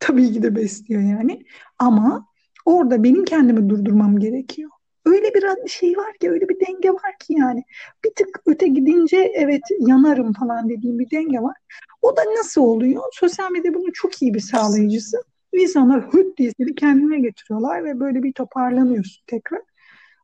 Tabii 0.00 0.32
ki 0.32 0.42
de 0.42 0.56
besliyor 0.56 1.02
yani. 1.02 1.42
Ama 1.78 2.26
orada 2.64 3.04
benim 3.04 3.24
kendimi 3.24 3.68
durdurmam 3.68 4.18
gerekiyor. 4.18 4.70
Öyle 5.04 5.34
bir 5.34 5.68
şey 5.68 5.96
var 5.96 6.12
ki, 6.20 6.30
öyle 6.30 6.48
bir 6.48 6.66
denge 6.66 6.90
var 6.90 7.18
ki 7.20 7.34
yani. 7.38 7.64
Bir 8.04 8.10
tık 8.16 8.28
öte 8.46 8.66
gidince 8.68 9.32
evet 9.34 9.62
yanarım 9.78 10.32
falan 10.32 10.68
dediğim 10.68 10.98
bir 10.98 11.10
denge 11.10 11.38
var. 11.38 11.56
O 12.02 12.16
da 12.16 12.22
nasıl 12.38 12.62
oluyor? 12.62 13.02
Sosyal 13.12 13.50
medya 13.50 13.74
bunun 13.74 13.90
çok 13.90 14.22
iyi 14.22 14.34
bir 14.34 14.40
sağlayıcısı. 14.40 15.16
İnsanlar 15.52 16.12
hüt 16.12 16.38
diye 16.38 16.52
seni 16.58 16.74
kendine 16.74 17.20
getiriyorlar 17.20 17.84
ve 17.84 18.00
böyle 18.00 18.22
bir 18.22 18.32
toparlanıyorsun 18.32 19.24
tekrar. 19.26 19.60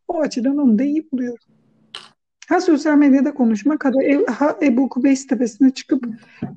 O 0.08 0.20
açıdan 0.20 0.58
onu 0.58 0.78
da 0.78 0.82
iyi 0.82 1.08
buluyorum. 1.12 1.44
Ha 2.48 2.60
sosyal 2.60 2.96
medyada 2.96 3.34
konuşmak 3.34 3.84
ha 3.84 3.94
da 3.94 4.02
ev, 4.02 4.26
ha 4.26 4.56
Ebu 4.62 4.88
Kubeys 4.88 5.26
tepesine 5.26 5.70
çıkıp 5.70 6.06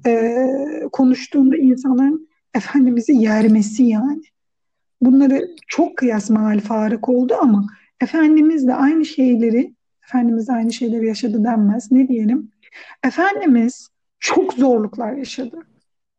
e, 0.07 0.47
konuştuğunda 0.91 1.57
insanların 1.57 2.29
Efendimiz'i 2.53 3.13
yermesi 3.13 3.83
yani. 3.83 4.21
Bunları 5.01 5.47
çok 5.67 5.97
kıyas 5.97 6.29
mal 6.29 6.59
farık 6.59 7.09
oldu 7.09 7.35
ama 7.41 7.67
Efendimiz 8.01 8.67
de 8.67 8.75
aynı 8.75 9.05
şeyleri 9.05 9.73
Efendimiz 10.11 10.47
de 10.47 10.53
aynı 10.53 10.73
şeyleri 10.73 11.07
yaşadı 11.07 11.43
denmez. 11.43 11.91
Ne 11.91 12.07
diyelim? 12.07 12.51
Efendimiz 13.03 13.89
çok 14.19 14.53
zorluklar 14.53 15.13
yaşadı. 15.13 15.59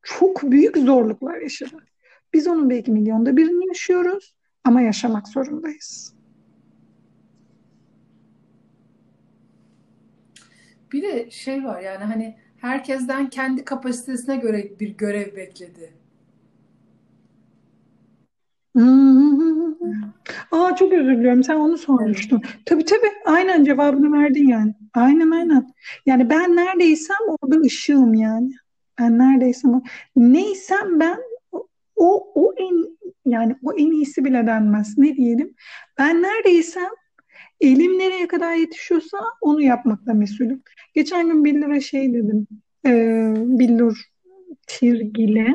Çok 0.03 0.42
büyük 0.42 0.77
zorluklar 0.77 1.40
yaşadı. 1.40 1.77
Biz 2.35 2.47
onun 2.47 2.71
belki 2.71 2.90
milyonda 2.90 3.37
birini 3.37 3.66
yaşıyoruz 3.68 4.35
ama 4.64 4.81
yaşamak 4.81 5.29
zorundayız. 5.29 6.14
Bir 10.92 11.03
de 11.03 11.31
şey 11.31 11.64
var 11.64 11.81
yani 11.81 12.05
hani 12.05 12.37
herkesten 12.57 13.31
kendi 13.31 13.64
kapasitesine 13.64 14.37
göre 14.37 14.81
bir 14.81 14.88
görev 14.88 15.37
bekledi. 15.37 15.92
Aa 20.52 20.76
çok 20.76 20.92
özür 20.92 21.16
diliyorum. 21.18 21.42
Sen 21.44 21.56
onu 21.56 21.78
sormuştun. 21.78 22.42
Tabii 22.66 22.85
tabii. 22.85 23.12
Aynen 23.24 23.64
cevabını 23.64 24.12
verdin 24.12 24.48
yani. 24.48 24.74
Aynen 24.94 25.30
aynen. 25.30 25.66
Yani 26.06 26.30
ben 26.30 26.56
neredeysem 26.56 27.16
orada 27.28 27.61
ışığım 27.61 28.14
yani. 28.14 28.50
Ben 29.00 29.18
neredeysem. 29.18 29.82
Neysem 30.16 31.00
ben 31.00 31.18
o 31.96 32.32
o 32.35 32.54
en 32.56 32.98
yani 33.26 33.56
o 33.62 33.72
en 33.72 33.92
iyisi 33.92 34.24
bile 34.24 34.46
denmez. 34.46 34.98
Ne 34.98 35.16
diyelim? 35.16 35.54
Ben 35.98 36.22
neredeysem 36.22 36.90
elim 37.61 37.98
nereye 37.98 38.26
kadar 38.26 38.54
yetişiyorsa 38.54 39.18
onu 39.40 39.62
yapmakla 39.62 40.14
mesulüm. 40.14 40.62
Geçen 40.94 41.28
gün 41.28 41.44
Billur'a 41.44 41.80
şey 41.80 42.14
dedim. 42.14 42.46
E, 42.87 42.90
Billur 43.37 44.02
Tirgil'e 44.66 45.46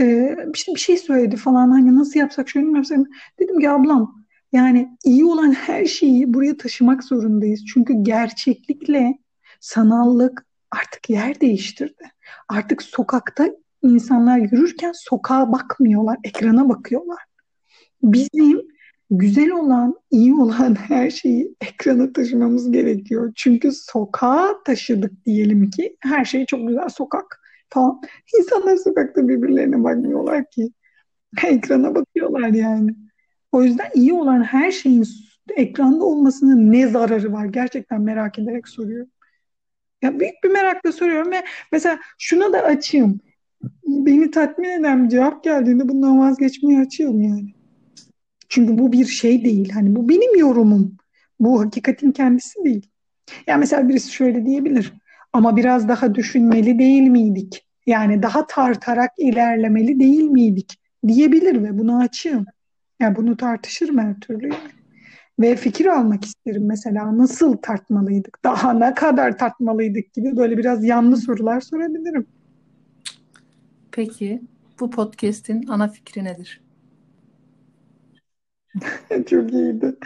e, 0.00 0.36
bir, 0.46 0.74
bir 0.74 0.80
şey 0.80 0.96
söyledi 0.96 1.36
falan 1.36 1.70
hani 1.70 1.96
nasıl 1.96 2.20
yapsak 2.20 2.48
şöyle 2.48 2.66
mi 2.66 2.76
yapsak 2.76 2.98
dedim 3.38 3.60
ki 3.60 3.70
ablam 3.70 4.20
yani 4.52 4.96
iyi 5.04 5.24
olan 5.24 5.52
her 5.52 5.84
şeyi 5.84 6.34
buraya 6.34 6.56
taşımak 6.56 7.04
zorundayız. 7.04 7.64
Çünkü 7.74 7.94
gerçeklikle 8.02 9.18
sanallık 9.60 10.46
artık 10.70 11.10
yer 11.10 11.40
değiştirdi. 11.40 12.10
Artık 12.48 12.82
sokakta 12.82 13.48
insanlar 13.82 14.38
yürürken 14.38 14.92
sokağa 14.94 15.52
bakmıyorlar, 15.52 16.18
ekrana 16.24 16.68
bakıyorlar. 16.68 17.18
Bizim 18.02 18.62
güzel 19.10 19.50
olan, 19.50 19.94
iyi 20.10 20.34
olan 20.34 20.74
her 20.74 21.10
şeyi 21.10 21.54
ekrana 21.60 22.12
taşımamız 22.12 22.72
gerekiyor. 22.72 23.32
Çünkü 23.36 23.72
sokağa 23.72 24.62
taşıdık 24.64 25.26
diyelim 25.26 25.70
ki 25.70 25.96
her 26.00 26.24
şey 26.24 26.46
çok 26.46 26.68
güzel 26.68 26.88
sokak 26.88 27.39
falan. 27.70 28.00
İnsanlar 28.38 28.76
sokakta 28.76 29.28
birbirlerine 29.28 29.84
bakmıyorlar 29.84 30.50
ki. 30.50 30.70
Ekrana 31.46 31.94
bakıyorlar 31.94 32.48
yani. 32.48 32.94
O 33.52 33.62
yüzden 33.62 33.90
iyi 33.94 34.12
olan 34.12 34.42
her 34.42 34.70
şeyin 34.70 35.04
ekranda 35.56 36.04
olmasının 36.04 36.72
ne 36.72 36.88
zararı 36.88 37.32
var? 37.32 37.44
Gerçekten 37.44 38.00
merak 38.00 38.38
ederek 38.38 38.68
soruyorum. 38.68 39.10
Ya 40.02 40.20
büyük 40.20 40.44
bir 40.44 40.50
merakla 40.50 40.92
soruyorum 40.92 41.32
ve 41.32 41.44
mesela 41.72 41.98
şuna 42.18 42.52
da 42.52 42.62
açayım. 42.62 43.20
Beni 43.86 44.30
tatmin 44.30 44.68
eden 44.68 45.04
bir 45.04 45.08
cevap 45.08 45.44
geldiğinde 45.44 45.88
bundan 45.88 46.18
vazgeçmeye 46.18 46.80
açıyorum 46.80 47.22
yani. 47.22 47.54
Çünkü 48.48 48.78
bu 48.78 48.92
bir 48.92 49.04
şey 49.04 49.44
değil. 49.44 49.70
Hani 49.70 49.96
bu 49.96 50.08
benim 50.08 50.38
yorumum. 50.38 50.96
Bu 51.40 51.60
hakikatin 51.60 52.12
kendisi 52.12 52.64
değil. 52.64 52.90
Ya 53.46 53.56
mesela 53.56 53.88
birisi 53.88 54.12
şöyle 54.12 54.46
diyebilir. 54.46 54.92
Ama 55.32 55.56
biraz 55.56 55.88
daha 55.88 56.14
düşünmeli 56.14 56.78
değil 56.78 57.02
miydik? 57.02 57.66
Yani 57.86 58.22
daha 58.22 58.46
tartarak 58.46 59.10
ilerlemeli 59.18 60.00
değil 60.00 60.22
miydik? 60.22 60.80
Diyebilir 61.06 61.62
ve 61.62 61.78
bunu 61.78 61.98
açığım. 61.98 62.46
Ya 63.00 63.16
bunu 63.16 63.36
tartışırım 63.36 63.98
her 63.98 64.20
türlü 64.20 64.44
yani. 64.44 64.70
Ve 65.40 65.56
fikir 65.56 65.86
almak 65.86 66.24
isterim 66.24 66.66
mesela 66.66 67.18
nasıl 67.18 67.56
tartmalıydık? 67.56 68.44
Daha 68.44 68.72
ne 68.72 68.94
kadar 68.94 69.38
tartmalıydık 69.38 70.12
gibi 70.12 70.36
böyle 70.36 70.58
biraz 70.58 70.84
yanlı 70.84 71.16
sorular 71.16 71.60
sorabilirim. 71.60 72.26
Peki 73.92 74.42
bu 74.80 74.90
podcast'in 74.90 75.66
ana 75.66 75.88
fikri 75.88 76.24
nedir? 76.24 76.60
Çok 79.30 79.52
iyiydi. 79.52 79.96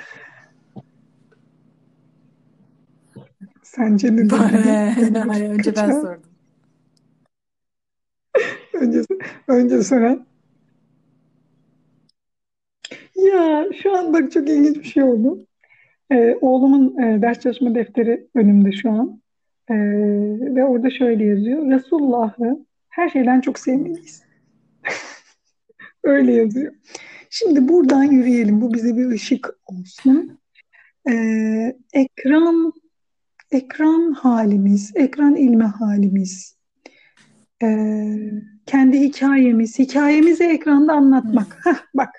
Sence 3.64 4.16
ne 4.16 4.28
Hayır, 5.26 5.50
önce 5.50 5.76
ben 5.76 5.90
sordum. 5.90 6.22
önce, 8.74 9.02
önce 9.48 9.82
soran. 9.82 10.26
Ya 13.16 13.64
şu 13.82 13.96
an 13.96 14.12
bak 14.12 14.32
çok 14.32 14.48
ilginç 14.48 14.76
bir 14.76 14.84
şey 14.84 15.02
oldu. 15.02 15.46
Ee, 16.12 16.38
oğlumun 16.40 16.98
e, 17.02 17.22
ders 17.22 17.40
çalışma 17.40 17.74
defteri 17.74 18.26
önümde 18.34 18.72
şu 18.72 18.90
an. 18.90 19.20
Ee, 19.70 19.74
ve 20.54 20.64
orada 20.64 20.90
şöyle 20.90 21.24
yazıyor. 21.24 21.70
Resulullah'ı 21.70 22.66
her 22.88 23.08
şeyden 23.08 23.40
çok 23.40 23.58
sevmeliyiz. 23.58 24.22
Öyle 26.04 26.32
yazıyor. 26.32 26.72
Şimdi 27.30 27.68
buradan 27.68 28.04
yürüyelim. 28.04 28.60
Bu 28.60 28.74
bize 28.74 28.96
bir 28.96 29.06
ışık 29.06 29.50
olsun. 29.66 30.38
Ee, 31.08 31.76
ekran 31.92 32.72
ekran 33.54 34.12
halimiz, 34.12 34.92
ekran 34.94 35.36
ilmi 35.36 35.64
halimiz, 35.64 36.56
ee, 37.62 38.16
kendi 38.66 39.00
hikayemiz, 39.00 39.78
hikayemizi 39.78 40.44
ekranda 40.44 40.92
anlatmak. 40.92 41.60
Heh, 41.64 41.84
bak 41.94 42.10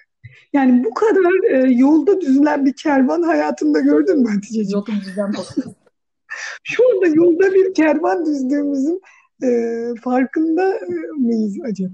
yani 0.53 0.83
bu 0.83 0.93
kadar 0.93 1.51
e, 1.51 1.71
yolda 1.71 2.21
düzülen 2.21 2.65
bir 2.65 2.73
kervan 2.73 3.21
hayatında 3.21 3.79
gördün 3.79 4.19
mü 4.19 4.29
Hatice'ciğim? 4.29 4.69
Yolda 4.69 4.91
düzülen 4.91 5.31
Şu 6.63 6.83
anda 6.95 7.07
yolda 7.07 7.53
bir 7.53 7.73
kervan 7.73 8.25
düzdüğümüzün 8.25 9.01
e, 9.43 9.49
farkında 10.03 10.79
mıyız 11.17 11.57
acaba? 11.63 11.93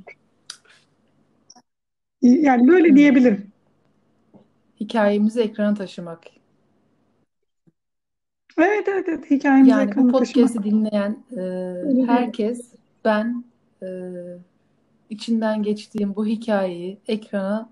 Yani 2.21 2.67
böyle 2.67 2.95
diyebilirim. 2.95 3.51
Hikayemizi 4.79 5.41
ekrana 5.41 5.73
taşımak. 5.73 6.40
Evet 8.61 8.87
evet 8.87 9.05
evet 9.09 9.31
hikayemizi 9.31 9.71
Yani 9.71 9.95
bu 9.95 10.07
podcast'i 10.07 10.63
dinleyen 10.63 11.23
e, 11.37 12.07
herkes 12.07 12.71
ben 13.05 13.43
e, 13.83 13.87
içinden 15.09 15.63
geçtiğim 15.63 16.15
bu 16.15 16.25
hikayeyi 16.25 16.97
ekrana 17.07 17.69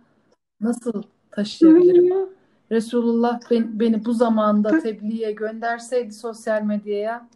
nasıl 0.61 1.03
taşıyabilirim? 1.31 2.29
Resulullah 2.71 3.39
ben- 3.51 3.79
beni 3.79 4.05
bu 4.05 4.13
zamanda 4.13 4.69
Tabii. 4.69 4.81
tebliğe 4.81 5.31
gönderseydi 5.31 6.13
sosyal 6.13 6.61
medyaya 6.61 7.27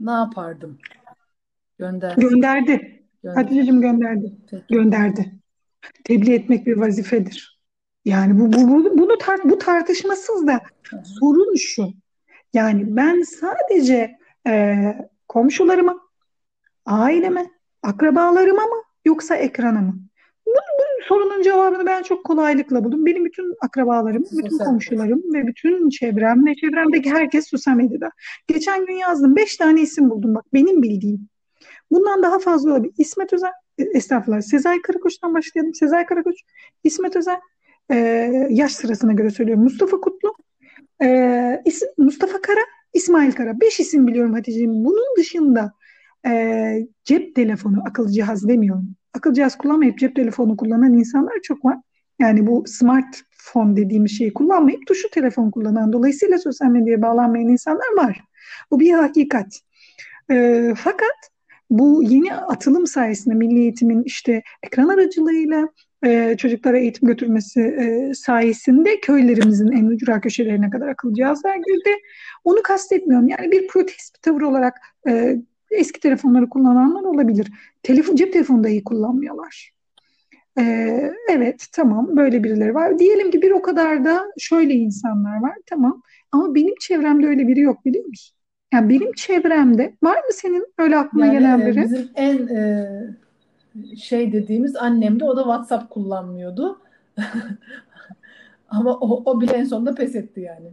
ne 0.00 0.10
yapardım? 0.10 0.78
Gönder, 1.78 2.16
Gönderdi. 2.16 3.02
gönder. 3.22 3.42
Hatice'cim 3.42 3.80
gönderdi. 3.80 4.32
Peki. 4.50 4.64
Gönderdi. 4.70 5.32
Tebliğ 6.04 6.34
etmek 6.34 6.66
bir 6.66 6.76
vazifedir. 6.76 7.60
Yani 8.04 8.40
bu, 8.40 8.52
bu, 8.52 8.68
bu, 8.68 8.98
bunu 8.98 9.18
tar 9.18 9.40
bu 9.44 9.58
tartışmasız 9.58 10.46
da 10.46 10.60
hı. 10.90 11.02
sorun 11.04 11.54
şu. 11.56 12.01
Yani 12.52 12.96
ben 12.96 13.22
sadece 13.22 14.16
e, 14.46 14.76
komşularıma, 15.28 16.00
aileme, 16.86 17.50
akrabalarıma 17.82 18.62
mı 18.62 18.82
yoksa 19.04 19.36
ekrana 19.36 19.80
mı? 19.80 19.94
Bu, 20.46 20.50
bu 20.50 21.04
sorunun 21.04 21.42
cevabını 21.42 21.86
ben 21.86 22.02
çok 22.02 22.24
kolaylıkla 22.24 22.84
buldum. 22.84 23.06
Benim 23.06 23.24
bütün 23.24 23.54
akrabalarım, 23.60 24.22
bütün 24.22 24.48
sosyal 24.48 24.66
komşularım 24.66 25.22
ve 25.34 25.46
bütün 25.46 25.88
çevrem 25.88 26.46
ve 26.46 26.54
çevremdeki 26.54 27.10
herkes 27.10 27.50
sosyal 27.50 27.74
medyada. 27.74 28.10
Geçen 28.46 28.86
gün 28.86 28.94
yazdım. 28.94 29.36
Beş 29.36 29.56
tane 29.56 29.80
isim 29.80 30.10
buldum 30.10 30.34
bak 30.34 30.44
benim 30.54 30.82
bildiğim. 30.82 31.28
Bundan 31.90 32.22
daha 32.22 32.38
fazla 32.38 32.70
olabilir. 32.70 32.94
İsmet 32.98 33.32
Özel, 33.32 33.52
e, 33.78 33.82
estağfurullah 33.82 34.40
Sezai 34.40 34.82
Karakoç'tan 34.82 35.34
başlayalım. 35.34 35.74
Sezai 35.74 36.06
Karakoç, 36.06 36.36
İsmet 36.84 37.16
Özel, 37.16 37.40
e, 37.90 37.96
yaş 38.50 38.72
sırasına 38.72 39.12
göre 39.12 39.30
söylüyorum. 39.30 39.62
Mustafa 39.62 40.00
Kutlu, 40.00 40.34
e, 41.02 41.62
Mustafa 41.98 42.40
Kara, 42.40 42.60
İsmail 42.92 43.32
Kara. 43.32 43.60
Beş 43.60 43.80
isim 43.80 44.06
biliyorum 44.06 44.32
Hatice'ciğim. 44.32 44.84
Bunun 44.84 45.16
dışında 45.18 45.72
e, 46.26 46.86
cep 47.04 47.34
telefonu, 47.34 47.82
akıllı 47.88 48.12
cihaz 48.12 48.48
demiyorum. 48.48 48.88
Akıllı 49.14 49.34
cihaz 49.34 49.58
kullanmayıp 49.58 49.98
cep 49.98 50.16
telefonu 50.16 50.56
kullanan 50.56 50.94
insanlar 50.94 51.34
çok 51.42 51.64
var. 51.64 51.76
Yani 52.18 52.46
bu 52.46 52.64
smartphone 52.66 53.76
dediğimiz 53.76 54.18
şeyi 54.18 54.32
kullanmayıp 54.32 54.86
tuşlu 54.86 55.08
telefon 55.10 55.50
kullanan, 55.50 55.92
dolayısıyla 55.92 56.38
sosyal 56.38 56.68
medyaya 56.68 57.02
bağlanmayan 57.02 57.48
insanlar 57.48 57.96
var. 57.96 58.20
Bu 58.70 58.80
bir 58.80 58.92
hakikat. 58.92 59.60
E, 60.30 60.68
fakat 60.76 61.16
bu 61.70 62.02
yeni 62.02 62.34
atılım 62.34 62.86
sayesinde 62.86 63.34
Milli 63.34 63.58
Eğitim'in 63.60 64.02
işte 64.02 64.42
ekran 64.62 64.88
aracılığıyla 64.88 65.68
e, 66.04 66.36
çocuklara 66.38 66.78
eğitim 66.78 67.08
götürmesi 67.08 67.60
e, 67.60 68.14
sayesinde 68.14 69.00
köylerimizin 69.00 69.72
en 69.72 69.86
ücra 69.86 70.20
köşelerine 70.20 70.70
kadar 70.70 70.88
akıllı 70.88 71.14
cihazlar 71.14 71.56
girdi. 71.56 71.90
Onu 72.44 72.62
kastetmiyorum. 72.62 73.28
Yani 73.28 73.52
bir 73.52 73.68
protest 73.68 74.14
bir 74.16 74.20
tavır 74.20 74.40
olarak 74.40 74.74
e, 75.08 75.36
eski 75.70 76.00
telefonları 76.00 76.48
kullananlar 76.48 77.02
olabilir. 77.02 77.52
Telefon, 77.82 78.16
cep 78.16 78.32
telefonu 78.32 78.64
dahi 78.64 78.84
kullanmıyorlar. 78.84 79.72
E, 80.58 80.62
evet 81.30 81.66
tamam 81.72 82.16
böyle 82.16 82.44
birileri 82.44 82.74
var. 82.74 82.98
Diyelim 82.98 83.30
ki 83.30 83.42
bir 83.42 83.50
o 83.50 83.62
kadar 83.62 84.04
da 84.04 84.24
şöyle 84.38 84.74
insanlar 84.74 85.40
var 85.40 85.54
tamam 85.66 86.02
ama 86.32 86.54
benim 86.54 86.74
çevremde 86.80 87.26
öyle 87.26 87.48
biri 87.48 87.60
yok 87.60 87.84
biliyor 87.84 88.04
musun? 88.04 88.36
Yani 88.72 88.88
benim 88.88 89.12
çevremde 89.12 89.96
var 90.02 90.16
mı 90.16 90.32
senin 90.32 90.66
öyle 90.78 90.96
aklına 90.96 91.26
Yani 91.26 91.38
gelen 91.38 91.60
e, 91.60 91.66
biri? 91.66 91.82
bizim 91.82 92.08
en 92.14 92.46
e, 92.46 92.86
şey 93.98 94.32
dediğimiz 94.32 94.76
annem 94.76 95.20
de 95.20 95.24
o 95.24 95.36
da 95.36 95.42
WhatsApp 95.42 95.90
kullanmıyordu. 95.90 96.80
Ama 98.68 98.94
o, 98.94 99.22
o 99.30 99.40
bile 99.40 99.52
en 99.52 99.64
sonunda 99.64 99.94
pes 99.94 100.14
etti 100.14 100.40
yani. 100.40 100.72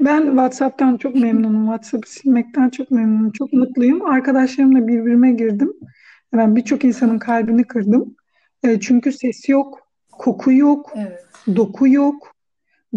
Ben 0.00 0.26
WhatsApp'tan 0.26 0.96
çok 0.96 1.14
memnunum. 1.14 1.64
WhatsApp'ı 1.64 2.10
silmekten 2.10 2.68
çok 2.68 2.90
memnunum. 2.90 3.32
Çok 3.32 3.52
mutluyum. 3.52 4.06
Arkadaşlarımla 4.06 4.88
birbirime 4.88 5.32
girdim. 5.32 5.72
Ben 6.32 6.56
birçok 6.56 6.84
insanın 6.84 7.18
kalbini 7.18 7.64
kırdım. 7.64 8.16
E, 8.62 8.80
çünkü 8.80 9.12
ses 9.12 9.48
yok, 9.48 9.88
koku 10.12 10.52
yok, 10.52 10.92
Evet. 10.96 11.26
doku 11.56 11.88
yok, 11.88 12.31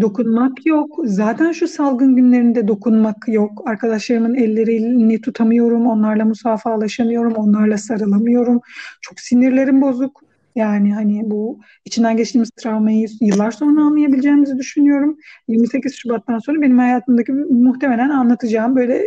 dokunmak 0.02 0.66
yok. 0.66 1.00
Zaten 1.04 1.52
şu 1.52 1.68
salgın 1.68 2.16
günlerinde 2.16 2.68
dokunmak 2.68 3.28
yok. 3.28 3.64
Arkadaşlarımın 3.66 4.36
ellerini 4.36 5.22
tutamıyorum, 5.22 5.88
onlarla 5.88 6.26
musafahalaşamıyorum, 6.26 7.34
onlarla 7.34 7.78
sarılamıyorum. 7.78 8.62
Çok 9.02 9.20
sinirlerim 9.20 9.82
bozuk. 9.82 10.22
Yani 10.56 10.94
hani 10.94 11.22
bu 11.26 11.60
içinden 11.86 12.18
geçtiğimiz 12.18 12.50
travmayı 12.50 13.08
yıllar 13.22 13.52
sonra 13.52 13.82
anlayabileceğimizi 13.82 14.58
düşünüyorum. 14.58 15.18
28 15.48 15.96
Şubat'tan 15.96 16.40
sonra 16.40 16.62
benim 16.62 16.78
hayatımdaki 16.78 17.32
muhtemelen 17.32 18.10
anlatacağım 18.10 18.76
böyle 18.76 19.04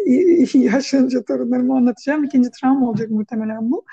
yaşlanınca 0.55 1.23
torunlarıma 1.23 1.77
anlatacağım 1.77 2.25
ikinci 2.25 2.51
travma 2.51 2.89
olacak 2.89 3.11
muhtemelen 3.11 3.71
bu. 3.71 3.85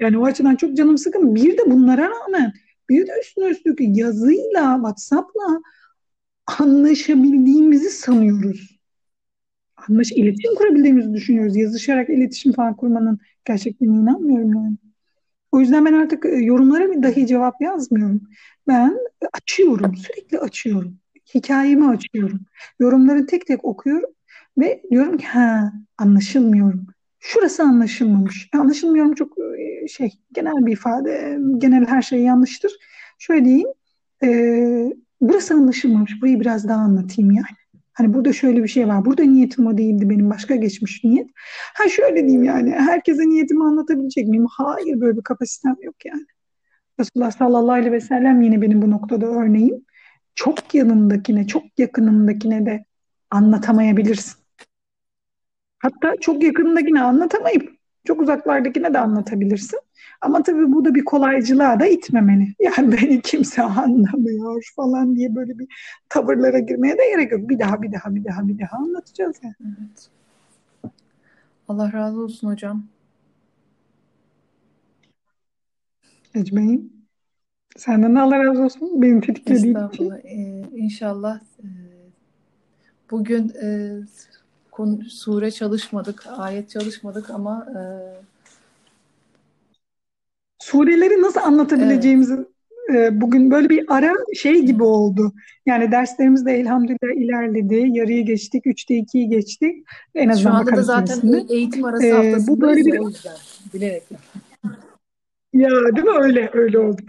Yani 0.00 0.18
o 0.18 0.24
açıdan 0.24 0.56
çok 0.56 0.76
canım 0.76 0.98
sıkın. 0.98 1.34
Bir 1.34 1.58
de 1.58 1.62
bunlara 1.66 2.10
rağmen 2.10 2.52
bir 2.88 3.06
de 3.06 3.12
üstüne 3.20 3.48
üstlük 3.48 3.78
yazıyla, 3.80 4.74
WhatsApp'la 4.74 5.60
anlaşabildiğimizi 6.46 7.90
sanıyoruz. 7.90 8.78
Anlaş, 9.88 10.12
iletişim 10.12 10.54
kurabildiğimizi 10.54 11.14
düşünüyoruz. 11.14 11.56
Yazışarak 11.56 12.10
iletişim 12.10 12.52
falan 12.52 12.76
kurmanın 12.76 13.18
gerçekten 13.44 13.86
inanmıyorum 13.86 14.54
yani. 14.54 14.76
O 15.52 15.60
yüzden 15.60 15.84
ben 15.84 15.92
artık 15.92 16.26
e, 16.26 16.28
yorumlara 16.28 16.90
bir 16.92 17.02
dahi 17.02 17.26
cevap 17.26 17.60
yazmıyorum. 17.60 18.20
Ben 18.68 18.98
açıyorum, 19.32 19.96
sürekli 19.96 20.38
açıyorum. 20.38 20.98
Hikayemi 21.34 21.88
açıyorum. 21.88 22.40
Yorumları 22.78 23.26
tek 23.26 23.46
tek 23.46 23.64
okuyorum 23.64 24.10
ve 24.58 24.82
diyorum 24.90 25.16
ki 25.16 25.26
ha 25.26 25.72
anlaşılmıyorum. 25.98 26.86
Şurası 27.20 27.62
anlaşılmamış. 27.62 28.48
Anlaşılmıyorum 28.54 29.14
çok 29.14 29.38
e, 29.38 29.88
şey 29.88 30.10
genel 30.32 30.66
bir 30.66 30.72
ifade. 30.72 31.38
Genel 31.58 31.86
her 31.86 32.02
şey 32.02 32.20
yanlıştır. 32.20 32.72
Şöyle 33.18 33.44
diyeyim. 33.44 33.68
E, 34.24 34.28
burası 35.22 35.54
anlaşılmamış. 35.54 36.22
Burayı 36.22 36.40
biraz 36.40 36.68
daha 36.68 36.80
anlatayım 36.80 37.30
yani. 37.30 37.46
Hani 37.92 38.14
burada 38.14 38.32
şöyle 38.32 38.62
bir 38.62 38.68
şey 38.68 38.88
var. 38.88 39.04
Burada 39.04 39.22
niyetim 39.22 39.66
o 39.66 39.78
değildi 39.78 40.10
benim. 40.10 40.30
Başka 40.30 40.56
geçmiş 40.56 41.04
niyet. 41.04 41.30
Ha 41.74 41.88
şöyle 41.88 42.16
diyeyim 42.16 42.44
yani. 42.44 42.70
Herkese 42.70 43.22
niyetimi 43.22 43.64
anlatabilecek 43.64 44.28
miyim? 44.28 44.46
Hayır 44.50 45.00
böyle 45.00 45.16
bir 45.16 45.22
kapasitem 45.22 45.76
yok 45.82 45.94
yani. 46.04 46.24
Resulullah 47.00 47.30
sallallahu 47.30 47.72
aleyhi 47.72 47.92
ve 47.92 48.00
sellem 48.00 48.42
yine 48.42 48.62
benim 48.62 48.82
bu 48.82 48.90
noktada 48.90 49.26
örneğim. 49.26 49.84
Çok 50.34 50.74
yanındakine, 50.74 51.46
çok 51.46 51.62
yakınındakine 51.78 52.66
de 52.66 52.84
anlatamayabilirsin. 53.30 54.42
Hatta 55.78 56.14
çok 56.20 56.42
yakınındakine 56.42 57.02
anlatamayıp 57.02 57.72
çok 58.06 58.20
uzaklardakine 58.20 58.94
de 58.94 58.98
anlatabilirsin. 58.98 59.78
Ama 60.20 60.42
tabii 60.42 60.72
bu 60.72 60.84
da 60.84 60.94
bir 60.94 61.04
kolaycılığa 61.04 61.80
da 61.80 61.86
itmemeli. 61.86 62.54
Yani 62.60 62.92
beni 62.92 63.22
kimse 63.22 63.62
anlamıyor 63.62 64.72
falan 64.76 65.16
diye 65.16 65.34
böyle 65.34 65.58
bir 65.58 65.68
tavırlara 66.08 66.58
girmeye 66.58 66.98
de 66.98 67.10
gerek 67.10 67.32
yok. 67.32 67.48
Bir 67.48 67.58
daha, 67.58 67.82
bir 67.82 67.92
daha, 67.92 68.14
bir 68.14 68.24
daha, 68.24 68.48
bir 68.48 68.58
daha 68.58 68.76
anlatacağız 68.76 69.36
yani. 69.42 69.54
Evet. 69.60 70.08
Allah 71.68 71.92
razı 71.92 72.20
olsun 72.20 72.48
hocam. 72.48 72.84
Ecmeğin. 76.34 77.06
Senden 77.76 78.16
de 78.16 78.20
Allah 78.20 78.44
razı 78.44 78.62
olsun. 78.62 79.02
Benim 79.02 79.20
tetiklediğin 79.20 79.88
için. 79.88 80.10
Ee, 80.10 80.62
inşallah 80.76 81.40
e, 81.58 81.68
bugün 83.10 83.48
e, 83.48 83.98
konu, 84.70 85.04
sure 85.04 85.50
çalışmadık, 85.50 86.26
ayet 86.26 86.70
çalışmadık 86.70 87.30
ama 87.30 87.66
e, 87.70 87.80
Sureleri 90.62 91.22
nasıl 91.22 91.40
anlatabileceğimizi 91.40 92.34
e, 92.94 93.20
bugün 93.20 93.50
böyle 93.50 93.68
bir 93.68 93.84
ara 93.88 94.12
şey 94.34 94.62
gibi 94.62 94.82
oldu. 94.82 95.32
Yani 95.66 95.92
derslerimiz 95.92 96.46
de 96.46 96.52
elhamdülillah 96.52 97.16
ilerledi. 97.16 97.88
Yarıyı 97.92 98.26
geçtik, 98.26 98.66
üçte 98.66 98.96
ikiyi 98.96 99.28
geçtik. 99.28 99.84
En 100.14 100.26
şu 100.26 100.32
azından 100.32 100.54
anda 100.54 100.76
da 100.76 100.82
zaten 100.82 101.14
suresinde. 101.14 101.54
eğitim 101.54 101.84
arası 101.84 102.06
Ee, 102.06 102.12
bu 102.12 102.16
haftasındayız 102.16 102.60
böyle 102.60 102.84
bir 102.84 103.00
bilerek. 103.74 104.02
Ya 105.52 105.70
değil 105.70 106.06
mi? 106.06 106.18
Öyle 106.20 106.50
öyle 106.52 106.78
oldu. 106.78 107.02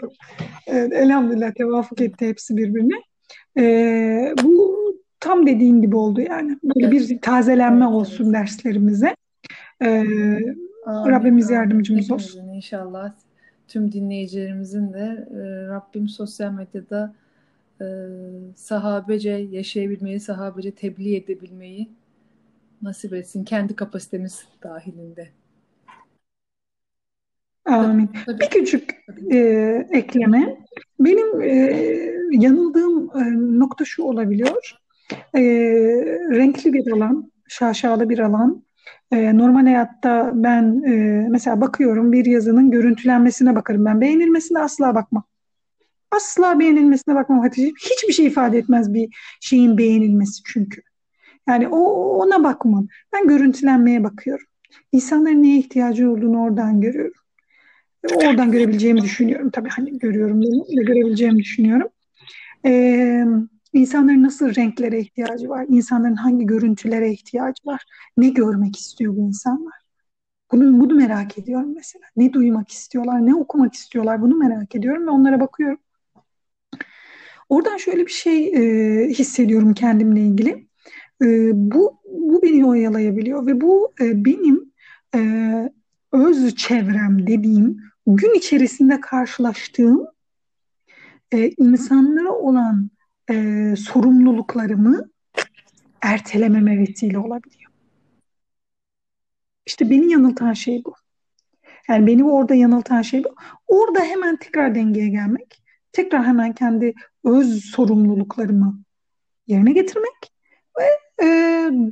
Evet, 0.67 0.93
elhamdülillah 0.93 1.51
tevafuk 1.51 2.01
etti 2.01 2.27
hepsi 2.27 2.57
birbirine. 2.57 2.95
Ee, 3.57 4.33
bu 4.43 4.77
tam 5.19 5.47
dediğin 5.47 5.81
gibi 5.81 5.95
oldu 5.95 6.21
yani. 6.21 6.57
Böyle 6.63 6.91
bir 6.91 7.21
tazelenme 7.21 7.85
Evet, 7.85 7.95
olsun 7.95 8.25
evet. 8.25 8.33
derslerimize. 8.33 9.15
Ee, 9.81 10.05
Amin, 10.85 11.11
Rabbimiz 11.11 11.49
yardımcımız 11.49 12.11
olsun. 12.11 12.47
İnşallah 12.47 13.13
tüm 13.67 13.91
dinleyicilerimizin 13.91 14.93
de 14.93 15.27
e, 15.31 15.67
Rabbim 15.67 16.09
sosyal 16.09 16.51
medyada 16.51 17.15
e, 17.81 17.85
sahabece 18.55 19.29
yaşayabilmeyi, 19.29 20.19
sahabece 20.19 20.71
tebliğ 20.71 21.15
edebilmeyi 21.15 21.89
nasip 22.81 23.13
etsin. 23.13 23.43
Kendi 23.43 23.75
kapasitemiz 23.75 24.45
dahilinde. 24.63 25.29
Amin. 27.65 28.09
Tabii. 28.25 28.39
Bir 28.39 28.49
küçük 28.49 29.05
e, 29.31 29.37
ekleme. 29.91 30.57
Benim 30.99 31.41
e, 31.41 31.83
yanıldığım 32.31 33.09
e, 33.17 33.21
nokta 33.59 33.85
şu 33.85 34.03
olabiliyor. 34.03 34.75
E, 35.35 35.41
renkli 36.31 36.73
bir 36.73 36.91
alan, 36.91 37.31
şaşalı 37.47 38.09
bir 38.09 38.19
alan. 38.19 38.63
E, 39.11 39.37
normal 39.37 39.63
hayatta 39.63 40.31
ben 40.33 40.83
e, 40.87 41.27
mesela 41.29 41.61
bakıyorum 41.61 42.11
bir 42.11 42.25
yazının 42.25 42.71
görüntülenmesine 42.71 43.55
bakarım 43.55 43.85
ben. 43.85 44.01
Beğenilmesine 44.01 44.59
asla 44.59 44.95
bakmam. 44.95 45.23
Asla 46.11 46.59
beğenilmesine 46.59 47.15
bakmam 47.15 47.39
Hatice. 47.39 47.67
Hiçbir 47.67 48.13
şey 48.13 48.25
ifade 48.25 48.57
etmez 48.57 48.93
bir 48.93 49.09
şeyin 49.41 49.77
beğenilmesi 49.77 50.41
çünkü. 50.45 50.81
Yani 51.47 51.67
o 51.67 51.79
ona 52.17 52.43
bakmam. 52.43 52.87
Ben 53.13 53.27
görüntülenmeye 53.27 54.03
bakıyorum. 54.03 54.45
İnsanların 54.91 55.43
neye 55.43 55.57
ihtiyacı 55.57 56.11
olduğunu 56.11 56.43
oradan 56.43 56.81
görüyorum. 56.81 57.13
Oradan 58.15 58.51
görebileceğimi 58.51 59.01
düşünüyorum. 59.01 59.49
Tabii 59.49 59.69
hani 59.69 59.99
görüyorum 59.99 60.41
bunu 60.41 60.77
da 60.77 60.81
görebileceğimi 60.81 61.39
düşünüyorum. 61.39 61.87
Ee, 62.65 63.25
insanların 63.73 64.23
nasıl 64.23 64.55
renklere 64.55 64.99
ihtiyacı 64.99 65.49
var? 65.49 65.65
İnsanların 65.69 66.15
hangi 66.15 66.45
görüntülere 66.45 67.11
ihtiyacı 67.11 67.65
var? 67.65 67.81
Ne 68.17 68.29
görmek 68.29 68.75
istiyor 68.75 69.15
bu 69.15 69.19
insanlar? 69.19 69.83
Bunu, 70.51 70.79
bunu 70.79 70.95
merak 70.95 71.37
ediyorum 71.37 71.73
mesela. 71.75 72.05
Ne 72.15 72.33
duymak 72.33 72.71
istiyorlar? 72.71 73.25
Ne 73.25 73.35
okumak 73.35 73.73
istiyorlar? 73.73 74.21
Bunu 74.21 74.35
merak 74.35 74.75
ediyorum 74.75 75.07
ve 75.07 75.09
onlara 75.09 75.39
bakıyorum. 75.39 75.79
Oradan 77.49 77.77
şöyle 77.77 78.05
bir 78.05 78.11
şey 78.11 78.47
e, 78.47 79.09
hissediyorum 79.09 79.73
kendimle 79.73 80.21
ilgili. 80.21 80.67
E, 81.21 81.51
bu, 81.53 81.99
bu 82.05 82.41
beni 82.41 82.65
oyalayabiliyor 82.65 83.45
ve 83.47 83.61
bu 83.61 83.93
e, 84.01 84.25
benim 84.25 84.73
e, 85.15 85.19
öz 86.11 86.55
çevrem 86.55 87.27
dediğim 87.27 87.77
gün 88.07 88.33
içerisinde 88.33 89.01
karşılaştığım 89.01 90.05
e, 91.33 91.49
insanlara 91.49 92.31
olan 92.31 92.89
e, 93.29 93.75
sorumluluklarımı 93.75 95.09
ertelememe 96.01 96.79
vesile 96.79 97.17
olabiliyor. 97.17 97.71
İşte 99.65 99.89
beni 99.89 100.11
yanıltan 100.11 100.53
şey 100.53 100.83
bu. 100.85 100.93
Yani 101.89 102.07
beni 102.07 102.23
orada 102.23 102.55
yanıltan 102.55 103.01
şey 103.01 103.23
bu. 103.23 103.35
Orada 103.67 103.99
hemen 103.99 104.35
tekrar 104.35 104.75
dengeye 104.75 105.09
gelmek, 105.09 105.63
tekrar 105.91 106.25
hemen 106.25 106.53
kendi 106.53 106.93
öz 107.23 107.65
sorumluluklarımı 107.65 108.79
yerine 109.47 109.71
getirmek 109.71 110.33
ve 110.79 110.83
e, 111.25 111.27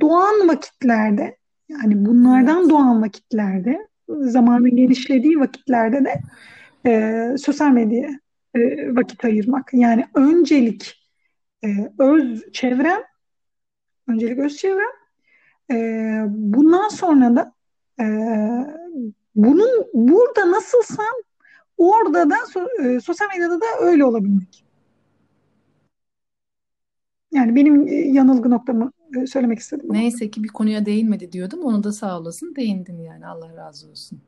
doğan 0.00 0.48
vakitlerde 0.48 1.36
yani 1.68 2.06
bunlardan 2.06 2.70
doğan 2.70 3.02
vakitlerde 3.02 3.88
zamanın 4.08 4.76
genişlediği 4.76 5.40
vakitlerde 5.40 6.04
de 6.04 6.20
e, 6.86 7.36
sosyal 7.38 7.70
medyaya 7.70 8.10
e, 8.54 8.60
vakit 8.96 9.24
ayırmak. 9.24 9.70
Yani 9.72 10.06
öncelik 10.14 11.01
e, 11.64 11.92
öz 11.98 12.52
çevrem, 12.52 13.00
öncelik 14.08 14.38
öz 14.38 14.56
çevrem. 14.56 14.92
E, 15.70 15.76
bundan 16.28 16.88
sonra 16.88 17.36
da 17.36 17.52
e, 18.00 18.06
bunun 19.34 19.86
burada 19.94 20.50
nasılsam 20.50 21.14
orada 21.76 22.30
da 22.30 22.36
e, 22.84 23.00
sosyal 23.00 23.28
medyada 23.28 23.60
da 23.60 23.66
öyle 23.80 24.04
olabilmek. 24.04 24.64
Yani 27.32 27.56
benim 27.56 27.88
e, 27.88 27.94
yanılgı 27.94 28.50
noktamı 28.50 28.92
e, 29.22 29.26
söylemek 29.26 29.58
istedim. 29.58 29.86
Neyse 29.90 30.30
ki 30.30 30.44
bir 30.44 30.48
konuya 30.48 30.86
değinmedi 30.86 31.32
diyordum. 31.32 31.64
Onu 31.64 31.84
da 31.84 31.92
sağ 31.92 32.20
olasın. 32.20 32.54
Değindin 32.56 32.98
yani. 32.98 33.26
Allah 33.26 33.56
razı 33.56 33.90
olsun. 33.90 34.20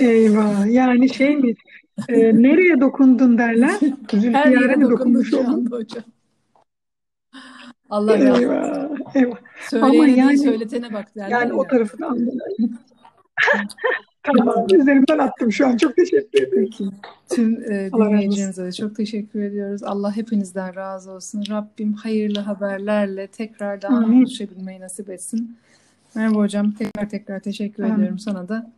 Eyvah. 0.00 0.66
Yani 0.66 1.08
şey 1.08 1.36
mi? 1.36 1.54
e, 2.08 2.42
nereye 2.42 2.80
dokundun 2.80 3.38
derler. 3.38 3.74
Her 4.10 4.50
yere 4.50 4.80
dokunmuş 4.80 5.34
oldun? 5.34 5.70
hocam. 5.70 6.04
Allah. 7.90 8.16
Eyvah. 8.16 8.88
Eyvah. 9.14 9.36
Söyleyene 9.70 10.02
Ama 10.02 10.06
yani 10.06 10.38
söyletene 10.38 10.92
bak 10.92 11.16
derler 11.16 11.30
yani 11.30 11.52
o 11.52 11.62
ya. 11.62 11.68
tarafını 11.68 12.06
anladım. 12.06 12.38
Tamam. 14.22 14.66
Üzerimden 14.74 15.18
attım 15.18 15.52
şu 15.52 15.66
an. 15.66 15.76
Çok 15.76 15.96
teşekkür 15.96 16.42
ederim. 16.42 16.70
Peki. 16.70 16.84
Tüm 17.28 17.72
e, 17.72 17.90
dinleyicilerimize 17.92 18.64
de 18.64 18.72
çok 18.72 18.96
teşekkür 18.96 19.42
ediyoruz. 19.42 19.82
Allah 19.82 20.16
hepinizden 20.16 20.76
razı 20.76 21.10
olsun. 21.10 21.44
Rabbim 21.50 21.92
hayırlı 21.92 22.40
haberlerle 22.40 23.26
tekrardan 23.26 24.12
buluşabilmeyi 24.12 24.80
nasip 24.80 25.10
etsin. 25.10 25.56
Merhaba 26.14 26.36
hocam. 26.36 26.72
Tekrar 26.72 27.08
tekrar 27.08 27.40
teşekkür 27.40 27.82
Amin. 27.82 27.94
ediyorum 27.94 28.18
sana 28.18 28.48
da. 28.48 28.70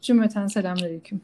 Cümleten 0.00 0.46
selamünaleyküm. 0.46 1.20